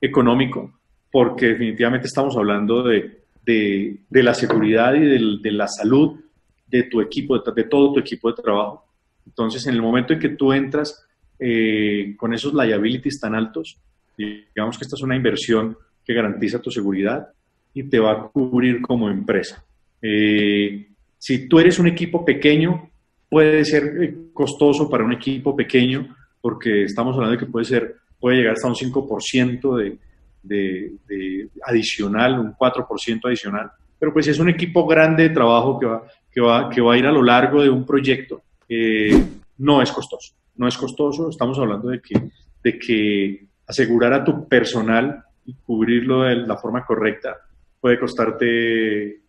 económico, 0.00 0.80
porque 1.12 1.48
definitivamente 1.48 2.06
estamos 2.06 2.34
hablando 2.36 2.82
de, 2.82 3.23
de, 3.44 3.98
la 4.10 4.34
seguridad 4.34 4.94
y 4.94 5.00
de, 5.40 5.52
la 5.52 5.68
salud 5.68 6.20
de 6.66 6.84
tu 6.84 7.00
equipo, 7.00 7.38
de, 7.38 7.64
todo 7.64 7.92
tu 7.94 8.00
equipo 8.00 8.30
de 8.30 8.42
trabajo. 8.42 8.84
Entonces, 9.26 9.66
en 9.66 9.74
el 9.74 9.82
momento 9.82 10.12
en 10.12 10.18
que 10.18 10.30
tú 10.30 10.52
entras 10.52 11.06
eh, 11.38 12.14
con 12.16 12.34
esos 12.34 12.54
liabilities 12.54 13.20
tan 13.20 13.34
altos, 13.34 13.78
digamos 14.16 14.78
que 14.78 14.84
esta 14.84 14.96
es 14.96 15.02
una 15.02 15.16
inversión 15.16 15.76
que 16.04 16.14
garantiza 16.14 16.60
tu 16.60 16.70
seguridad, 16.70 17.28
y 17.74 17.82
te 17.82 17.98
va 17.98 18.12
a 18.12 18.28
cubrir 18.28 18.80
como 18.80 19.10
empresa. 19.10 19.62
Eh, 20.00 20.86
si 21.18 21.48
tú 21.48 21.58
eres 21.58 21.78
un 21.78 21.88
equipo 21.88 22.24
pequeño, 22.24 22.88
puede 23.28 23.64
ser 23.64 24.02
eh, 24.02 24.14
costoso 24.32 24.88
para 24.88 25.04
un 25.04 25.12
equipo 25.12 25.56
pequeño, 25.56 26.16
porque 26.40 26.84
estamos 26.84 27.14
hablando 27.14 27.32
de 27.32 27.44
que 27.44 27.50
puede, 27.50 27.64
ser, 27.64 27.96
puede 28.20 28.36
llegar 28.36 28.54
hasta 28.54 28.68
un 28.68 28.74
5% 28.74 29.76
de, 29.76 29.98
de, 30.44 31.48
adicional, 31.66 32.38
un 32.38 32.54
4% 32.54 33.20
adicional. 33.26 33.70
Pero 33.98 34.12
pues 34.12 34.28
es 34.28 34.38
un 34.38 34.48
equipo 34.48 34.86
grande 34.86 35.24
de 35.24 35.34
trabajo 35.34 35.78
que 35.78 35.86
va, 35.86 36.02
que 36.30 36.40
va, 36.40 36.70
que 36.70 36.80
va 36.80 36.94
a 36.94 36.98
ir 36.98 37.06
a 37.06 37.12
lo 37.12 37.22
largo 37.22 37.62
de 37.62 37.70
un 37.70 37.84
proyecto, 37.84 38.42
eh, 38.68 39.24
no 39.58 39.82
es 39.82 39.90
costoso. 39.90 40.34
No 40.56 40.68
es 40.68 40.76
costoso, 40.76 41.30
estamos 41.30 41.58
hablando 41.58 41.88
de 41.88 42.00
que, 42.00 42.30
de 42.62 42.78
que 42.78 43.46
asegurar 43.66 44.12
a 44.12 44.24
tu 44.24 44.46
personal 44.46 45.24
y 45.46 45.54
cubrirlo 45.54 46.22
de 46.22 46.36
la 46.36 46.56
forma 46.56 46.84
correcta 46.84 47.36
puede 47.84 48.00
costarte, 48.00 49.20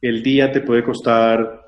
el 0.00 0.22
día 0.22 0.52
te 0.52 0.60
puede 0.60 0.84
costar 0.84 1.60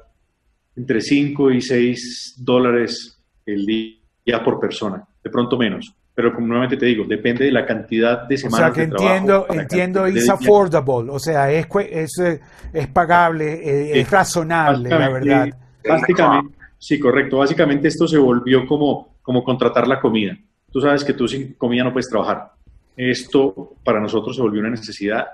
entre 0.77 1.01
5 1.01 1.51
y 1.51 1.61
6 1.61 2.37
dólares 2.39 3.21
el 3.45 3.67
día 3.67 4.45
por 4.45 4.61
persona, 4.61 5.05
de 5.25 5.31
pronto 5.31 5.59
menos. 5.59 5.93
Pero 6.19 6.35
como 6.35 6.49
nuevamente 6.49 6.77
te 6.77 6.87
digo, 6.87 7.05
depende 7.05 7.45
de 7.45 7.53
la 7.53 7.65
cantidad 7.65 8.27
de 8.27 8.37
semanas. 8.37 8.73
O 8.73 8.75
sea 8.75 8.75
que 8.75 8.91
entiendo, 8.91 9.47
entiendo, 9.49 10.05
es 10.05 10.29
affordable, 10.29 11.13
o 11.13 11.19
sea, 11.21 11.49
es, 11.53 11.69
es, 11.93 12.41
es 12.73 12.89
pagable, 12.89 13.53
eh, 13.53 14.01
es, 14.01 14.11
razonable, 14.11 14.89
la 14.89 15.09
verdad. 15.11 15.49
Básicamente, 15.89 16.59
sí, 16.77 16.99
correcto. 16.99 17.39
Básicamente 17.39 17.87
esto 17.87 18.09
se 18.09 18.19
volvió 18.19 18.67
como, 18.67 19.19
como 19.23 19.45
contratar 19.45 19.87
la 19.87 20.01
comida. 20.01 20.37
Tú 20.73 20.81
sabes 20.81 21.05
que 21.05 21.13
tú 21.13 21.29
sin 21.29 21.53
comida 21.53 21.85
no 21.85 21.93
puedes 21.93 22.11
trabajar. 22.11 22.51
Esto 22.97 23.77
para 23.85 24.01
nosotros 24.01 24.35
se 24.35 24.43
volvió 24.43 24.61
una 24.61 24.71
necesidad 24.71 25.25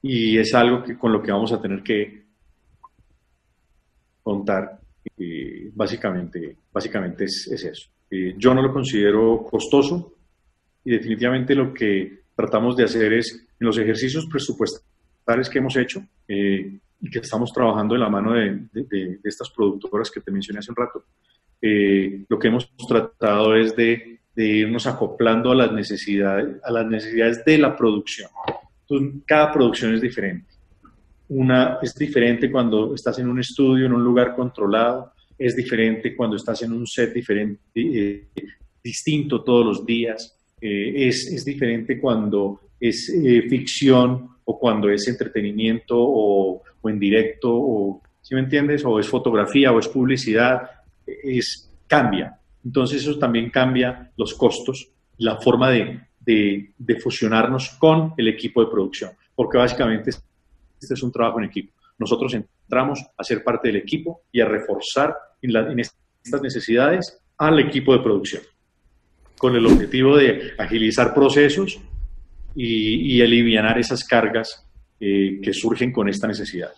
y 0.00 0.38
es 0.38 0.54
algo 0.54 0.84
que, 0.84 0.96
con 0.96 1.10
lo 1.10 1.20
que 1.20 1.32
vamos 1.32 1.50
a 1.50 1.60
tener 1.60 1.82
que 1.82 2.26
contar 4.22 4.78
básicamente, 5.74 6.58
básicamente 6.72 7.24
es, 7.24 7.48
eso. 7.48 7.90
Yo 8.10 8.54
no 8.54 8.62
lo 8.62 8.72
considero 8.72 9.44
costoso 9.44 10.14
y 10.84 10.92
definitivamente 10.92 11.54
lo 11.54 11.72
que 11.74 12.22
tratamos 12.34 12.76
de 12.76 12.84
hacer 12.84 13.12
es, 13.12 13.46
en 13.60 13.66
los 13.66 13.76
ejercicios 13.78 14.26
presupuestales 14.26 15.50
que 15.50 15.58
hemos 15.58 15.76
hecho 15.76 16.00
y 16.26 17.10
que 17.10 17.18
estamos 17.18 17.52
trabajando 17.52 17.94
de 17.94 18.00
la 18.00 18.08
mano 18.08 18.32
de, 18.32 18.68
de, 18.72 19.18
estas 19.24 19.50
productoras 19.50 20.10
que 20.10 20.20
te 20.20 20.30
mencioné 20.30 20.60
hace 20.60 20.70
un 20.70 20.76
rato, 20.76 21.04
lo 22.28 22.38
que 22.38 22.48
hemos 22.48 22.70
tratado 22.86 23.54
es 23.56 23.74
de 23.76 24.18
de 24.38 24.46
irnos 24.46 24.86
acoplando 24.86 25.50
a 25.50 25.54
las 25.56 25.72
necesidades, 25.72 26.62
a 26.62 26.70
las 26.70 26.86
necesidades 26.86 27.44
de 27.44 27.58
la 27.58 27.74
producción. 27.74 28.30
Entonces, 28.82 29.22
cada 29.26 29.50
producción 29.50 29.94
es 29.96 30.00
diferente. 30.00 30.46
Una 31.30 31.78
es 31.82 31.92
diferente 31.92 32.48
cuando 32.48 32.94
estás 32.94 33.18
en 33.18 33.28
un 33.28 33.40
estudio, 33.40 33.86
en 33.86 33.94
un 33.94 34.04
lugar 34.04 34.36
controlado, 34.36 35.12
es 35.38 35.54
diferente 35.54 36.16
cuando 36.16 36.36
estás 36.36 36.62
en 36.62 36.72
un 36.72 36.86
set 36.86 37.12
diferente, 37.12 37.60
eh, 37.74 38.28
distinto 38.82 39.42
todos 39.42 39.64
los 39.64 39.86
días, 39.86 40.36
eh, 40.60 41.08
es, 41.08 41.28
es, 41.28 41.44
diferente 41.44 42.00
cuando 42.00 42.60
es 42.80 43.08
eh, 43.08 43.42
ficción 43.48 44.30
o 44.44 44.58
cuando 44.58 44.90
es 44.90 45.06
entretenimiento 45.06 45.96
o, 45.96 46.62
o 46.80 46.90
en 46.90 46.98
directo, 46.98 47.50
o, 47.52 48.02
¿sí 48.20 48.34
me 48.34 48.40
entiendes? 48.40 48.84
O 48.84 48.98
es 48.98 49.08
fotografía 49.08 49.72
o 49.72 49.78
es 49.78 49.88
publicidad, 49.88 50.62
es, 51.06 51.70
cambia. 51.86 52.38
Entonces 52.64 53.02
eso 53.02 53.18
también 53.18 53.50
cambia 53.50 54.12
los 54.16 54.34
costos, 54.34 54.90
la 55.18 55.38
forma 55.38 55.70
de, 55.70 56.00
fusionarnos 57.02 57.70
con 57.78 58.12
el 58.18 58.28
equipo 58.28 58.62
de 58.62 58.70
producción, 58.70 59.12
porque 59.34 59.56
básicamente 59.56 60.10
este 60.10 60.94
es 60.94 61.02
un 61.02 61.10
trabajo 61.10 61.38
en 61.38 61.46
equipo. 61.46 61.72
Nosotros 61.98 62.34
entramos 62.68 63.02
a 63.16 63.24
ser 63.24 63.42
parte 63.42 63.68
del 63.68 63.78
equipo 63.78 64.22
y 64.30 64.42
a 64.42 64.44
reforzar 64.44 65.16
en, 65.40 65.80
estas 65.80 66.42
necesidades 66.42 67.18
al 67.38 67.58
equipo 67.60 67.94
de 67.94 68.02
producción, 68.02 68.42
con 69.38 69.56
el 69.56 69.64
objetivo 69.64 70.16
de 70.16 70.52
agilizar 70.58 71.14
procesos 71.14 71.80
y, 72.54 73.16
y 73.16 73.22
aliviar 73.22 73.78
esas 73.78 74.04
cargas 74.04 74.66
eh, 75.00 75.40
que 75.42 75.54
surgen 75.54 75.92
con 75.92 76.08
esta 76.08 76.26
necesidad. 76.26 76.72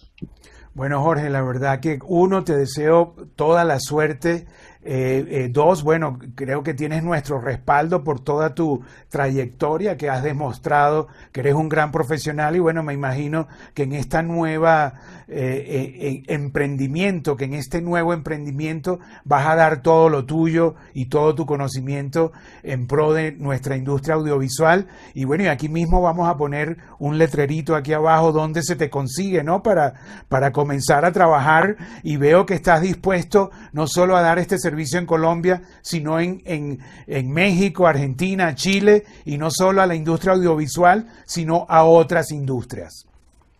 Bueno, 0.74 1.02
Jorge, 1.02 1.28
la 1.28 1.42
verdad 1.42 1.80
que 1.80 1.98
uno, 2.06 2.44
te 2.44 2.54
deseo 2.54 3.16
toda 3.34 3.64
la 3.64 3.80
suerte 3.80 4.46
eh, 4.82 5.26
eh, 5.28 5.48
dos, 5.50 5.82
bueno, 5.82 6.18
creo 6.34 6.62
que 6.62 6.72
tienes 6.72 7.02
nuestro 7.02 7.38
respaldo 7.38 8.02
por 8.02 8.20
toda 8.20 8.54
tu 8.54 8.82
trayectoria, 9.10 9.98
que 9.98 10.08
has 10.08 10.22
demostrado 10.22 11.08
que 11.32 11.40
eres 11.40 11.54
un 11.54 11.68
gran 11.68 11.92
profesional 11.92 12.56
y 12.56 12.60
bueno, 12.60 12.82
me 12.82 12.94
imagino 12.94 13.46
que 13.74 13.82
en 13.82 13.92
esta 13.92 14.22
nueva 14.22 14.94
eh, 15.28 16.22
emprendimiento, 16.28 17.36
que 17.36 17.44
en 17.44 17.54
este 17.54 17.82
nuevo 17.82 18.14
emprendimiento 18.14 19.00
vas 19.24 19.46
a 19.46 19.54
dar 19.54 19.82
todo 19.82 20.08
lo 20.08 20.24
tuyo 20.24 20.76
y 20.94 21.06
todo 21.06 21.34
tu 21.34 21.44
conocimiento 21.44 22.32
en 22.62 22.86
pro 22.86 23.12
de 23.12 23.32
nuestra 23.32 23.76
industria 23.76 24.14
audiovisual. 24.14 24.86
Y 25.12 25.24
bueno, 25.24 25.44
y 25.44 25.48
aquí 25.48 25.68
mismo 25.68 26.00
vamos 26.00 26.26
a 26.26 26.38
poner 26.38 26.78
un 26.98 27.18
letrerito 27.18 27.76
aquí 27.76 27.92
abajo 27.92 28.32
donde 28.32 28.62
se 28.62 28.76
te 28.76 28.88
consigue, 28.88 29.44
¿no? 29.44 29.62
Para, 29.62 29.94
para 30.28 30.52
comenzar 30.52 31.04
a 31.04 31.12
trabajar 31.12 31.76
y 32.02 32.16
veo 32.16 32.46
que 32.46 32.54
estás 32.54 32.80
dispuesto 32.80 33.50
no 33.72 33.86
solo 33.86 34.16
a 34.16 34.22
dar 34.22 34.38
este 34.38 34.56
servicio, 34.56 34.69
servicio 34.70 34.98
en 34.98 35.06
Colombia, 35.06 35.62
sino 35.82 36.20
en, 36.20 36.40
en, 36.44 37.32
México, 37.32 37.86
Argentina, 37.86 38.54
Chile, 38.54 39.02
y 39.24 39.36
no 39.36 39.50
solo 39.50 39.82
a 39.82 39.86
la 39.86 39.96
industria 39.96 40.34
audiovisual, 40.34 41.06
sino 41.26 41.66
a 41.68 41.84
otras 41.84 42.30
industrias. 42.30 43.06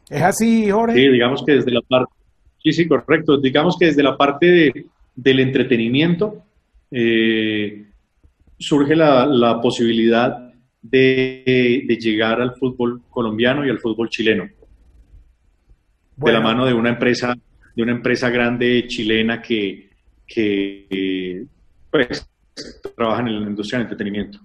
¿Es 0.09 0.23
así, 0.23 0.71
Jorge? 0.71 0.97
Sí, 0.97 1.09
digamos 1.09 1.43
que 1.45 1.55
desde 1.55 1.73
la 1.73 1.81
parte, 1.83 2.13
sí, 2.63 2.73
sí, 2.73 2.87
correcto, 2.87 3.41
digamos 3.41 3.77
que 3.79 3.87
desde 3.87 4.03
la 4.03 4.17
parte 4.17 4.73
del 5.17 5.41
entretenimiento 5.41 6.45
eh, 6.91 7.87
surge 8.59 8.95
la, 8.95 9.59
posibilidad 9.61 10.53
de, 10.83 11.99
llegar 12.01 12.41
al 12.41 12.55
fútbol 12.55 13.03
colombiano 13.11 13.67
y 13.67 13.71
al 13.71 13.79
fútbol 13.81 14.09
chileno. 14.09 14.49
De 16.17 16.33
la 16.33 16.41
mano 16.41 16.67
de 16.67 16.75
una 16.75 16.91
empresa, 16.91 17.35
de 17.75 17.83
una 17.83 17.93
empresa 17.93 18.29
grande 18.31 18.85
chilena 18.87 19.41
que, 19.41 19.90
que 20.33 21.45
pues, 21.91 22.27
trabajan 22.97 23.29
en 23.29 23.43
la 23.43 23.51
industria 23.51 23.79
del 23.79 23.87
entretenimiento. 23.87 24.39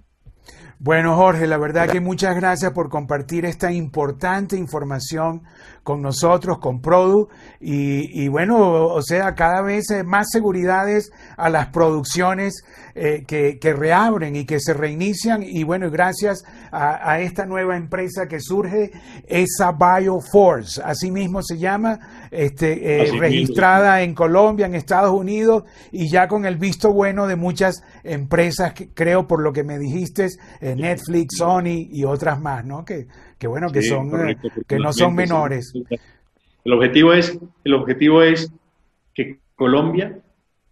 Bueno, 0.78 1.16
Jorge, 1.16 1.48
la 1.48 1.58
verdad 1.58 1.88
que 1.88 2.02
muchas 2.02 2.36
gracias 2.36 2.74
por 2.74 2.90
compartir 2.90 3.46
esta 3.46 3.72
importante 3.72 4.58
información 4.58 5.44
con 5.86 6.02
nosotros, 6.02 6.58
con 6.58 6.82
Produ. 6.82 7.30
Y, 7.62 8.28
bueno, 8.28 8.88
o 8.88 9.02
sea, 9.04 9.36
cada 9.36 9.62
vez 9.62 9.86
más 10.04 10.28
seguridades 10.32 11.12
a 11.38 11.50
las 11.50 11.68
producciones 11.68 12.66
eh, 12.96 13.24
que, 13.28 13.74
reabren 13.74 14.36
y 14.36 14.46
que 14.46 14.60
se 14.60 14.74
reinician. 14.74 15.44
Y 15.44 15.64
bueno, 15.64 15.92
gracias 15.92 16.44
a, 16.72 17.20
esta 17.22 17.46
nueva 17.46 17.78
empresa 17.78 18.28
que 18.28 18.40
surge, 18.40 18.92
esa 19.28 19.74
Bioforce, 19.74 20.82
así 20.84 21.12
mismo 21.12 21.44
se 21.44 21.58
llama, 21.60 22.00
este, 22.32 23.04
eh, 23.04 23.12
registrada 23.20 24.02
en 24.02 24.16
Colombia, 24.16 24.66
en 24.66 24.74
Estados 24.74 25.12
Unidos, 25.12 25.66
y 25.92 26.10
ya 26.10 26.28
con 26.28 26.46
el 26.46 26.58
visto 26.58 26.92
bueno 26.92 27.28
de 27.28 27.36
muchas 27.36 27.84
empresas, 28.04 28.74
que, 28.74 28.90
creo 28.90 29.28
por 29.28 29.42
lo 29.42 29.54
que 29.54 29.64
me 29.64 29.78
dijiste, 29.78 30.30
eh, 30.62 30.65
Netflix, 30.74 31.38
Sony 31.38 31.90
y 31.92 32.06
otras 32.06 32.40
más, 32.40 32.64
¿no? 32.64 32.86
Que, 32.86 33.08
que 33.38 33.48
bueno, 33.48 33.68
que 33.70 33.82
son 33.82 34.10
que 34.66 34.80
no 34.80 34.94
son 34.94 35.14
menores. 35.14 35.74
El 36.64 36.74
objetivo 36.74 37.12
es, 37.12 37.38
el 37.66 37.74
objetivo 37.74 38.24
es 38.24 38.50
que 39.14 39.40
Colombia 39.54 40.18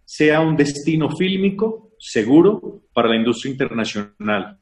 sea 0.04 0.40
un 0.40 0.56
destino 0.56 1.10
fílmico 1.14 1.90
seguro 1.98 2.82
para 2.92 3.08
la 3.08 3.16
industria 3.16 3.52
internacional, 3.52 4.58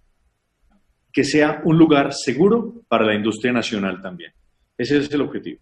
que 1.13 1.25
sea 1.25 1.63
un 1.65 1.79
lugar 1.79 2.13
seguro 2.13 2.83
para 2.89 3.07
la 3.07 3.15
industria 3.15 3.53
nacional 3.53 4.01
también. 4.03 4.33
Ese 4.77 4.99
es 4.99 5.11
el 5.13 5.21
objetivo. 5.23 5.61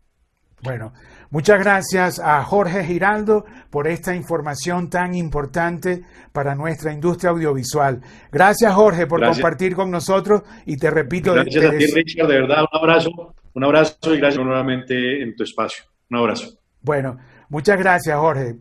Bueno, 0.63 0.93
muchas 1.31 1.59
gracias 1.59 2.19
a 2.19 2.43
Jorge 2.45 2.85
Giraldo 2.85 3.45
por 3.71 3.89
esta 3.89 4.15
información 4.15 4.91
tan 4.91 5.15
importante 5.15 6.03
para 6.33 6.55
nuestra 6.55 6.93
industria 6.93 7.31
audiovisual. 7.31 8.01
Gracias 8.31 8.73
Jorge 8.75 9.07
por 9.07 9.25
compartir 9.25 9.75
con 9.75 9.91
nosotros 9.91 10.43
y 10.67 10.77
te 10.77 10.91
repito. 10.91 11.35
Gracias 11.35 11.65
a 11.65 11.71
ti 11.71 11.87
Richard, 11.87 12.29
de 12.29 12.41
verdad, 12.41 12.65
un 12.73 12.79
abrazo, 12.79 13.35
un 13.55 13.65
abrazo 13.65 14.15
y 14.15 14.19
gracias 14.19 14.45
nuevamente 14.45 15.23
en 15.23 15.35
tu 15.35 15.45
espacio. 15.45 15.85
Un 16.11 16.19
abrazo. 16.19 16.59
Bueno, 16.83 17.19
muchas 17.49 17.79
gracias 17.79 18.17
Jorge. 18.17 18.57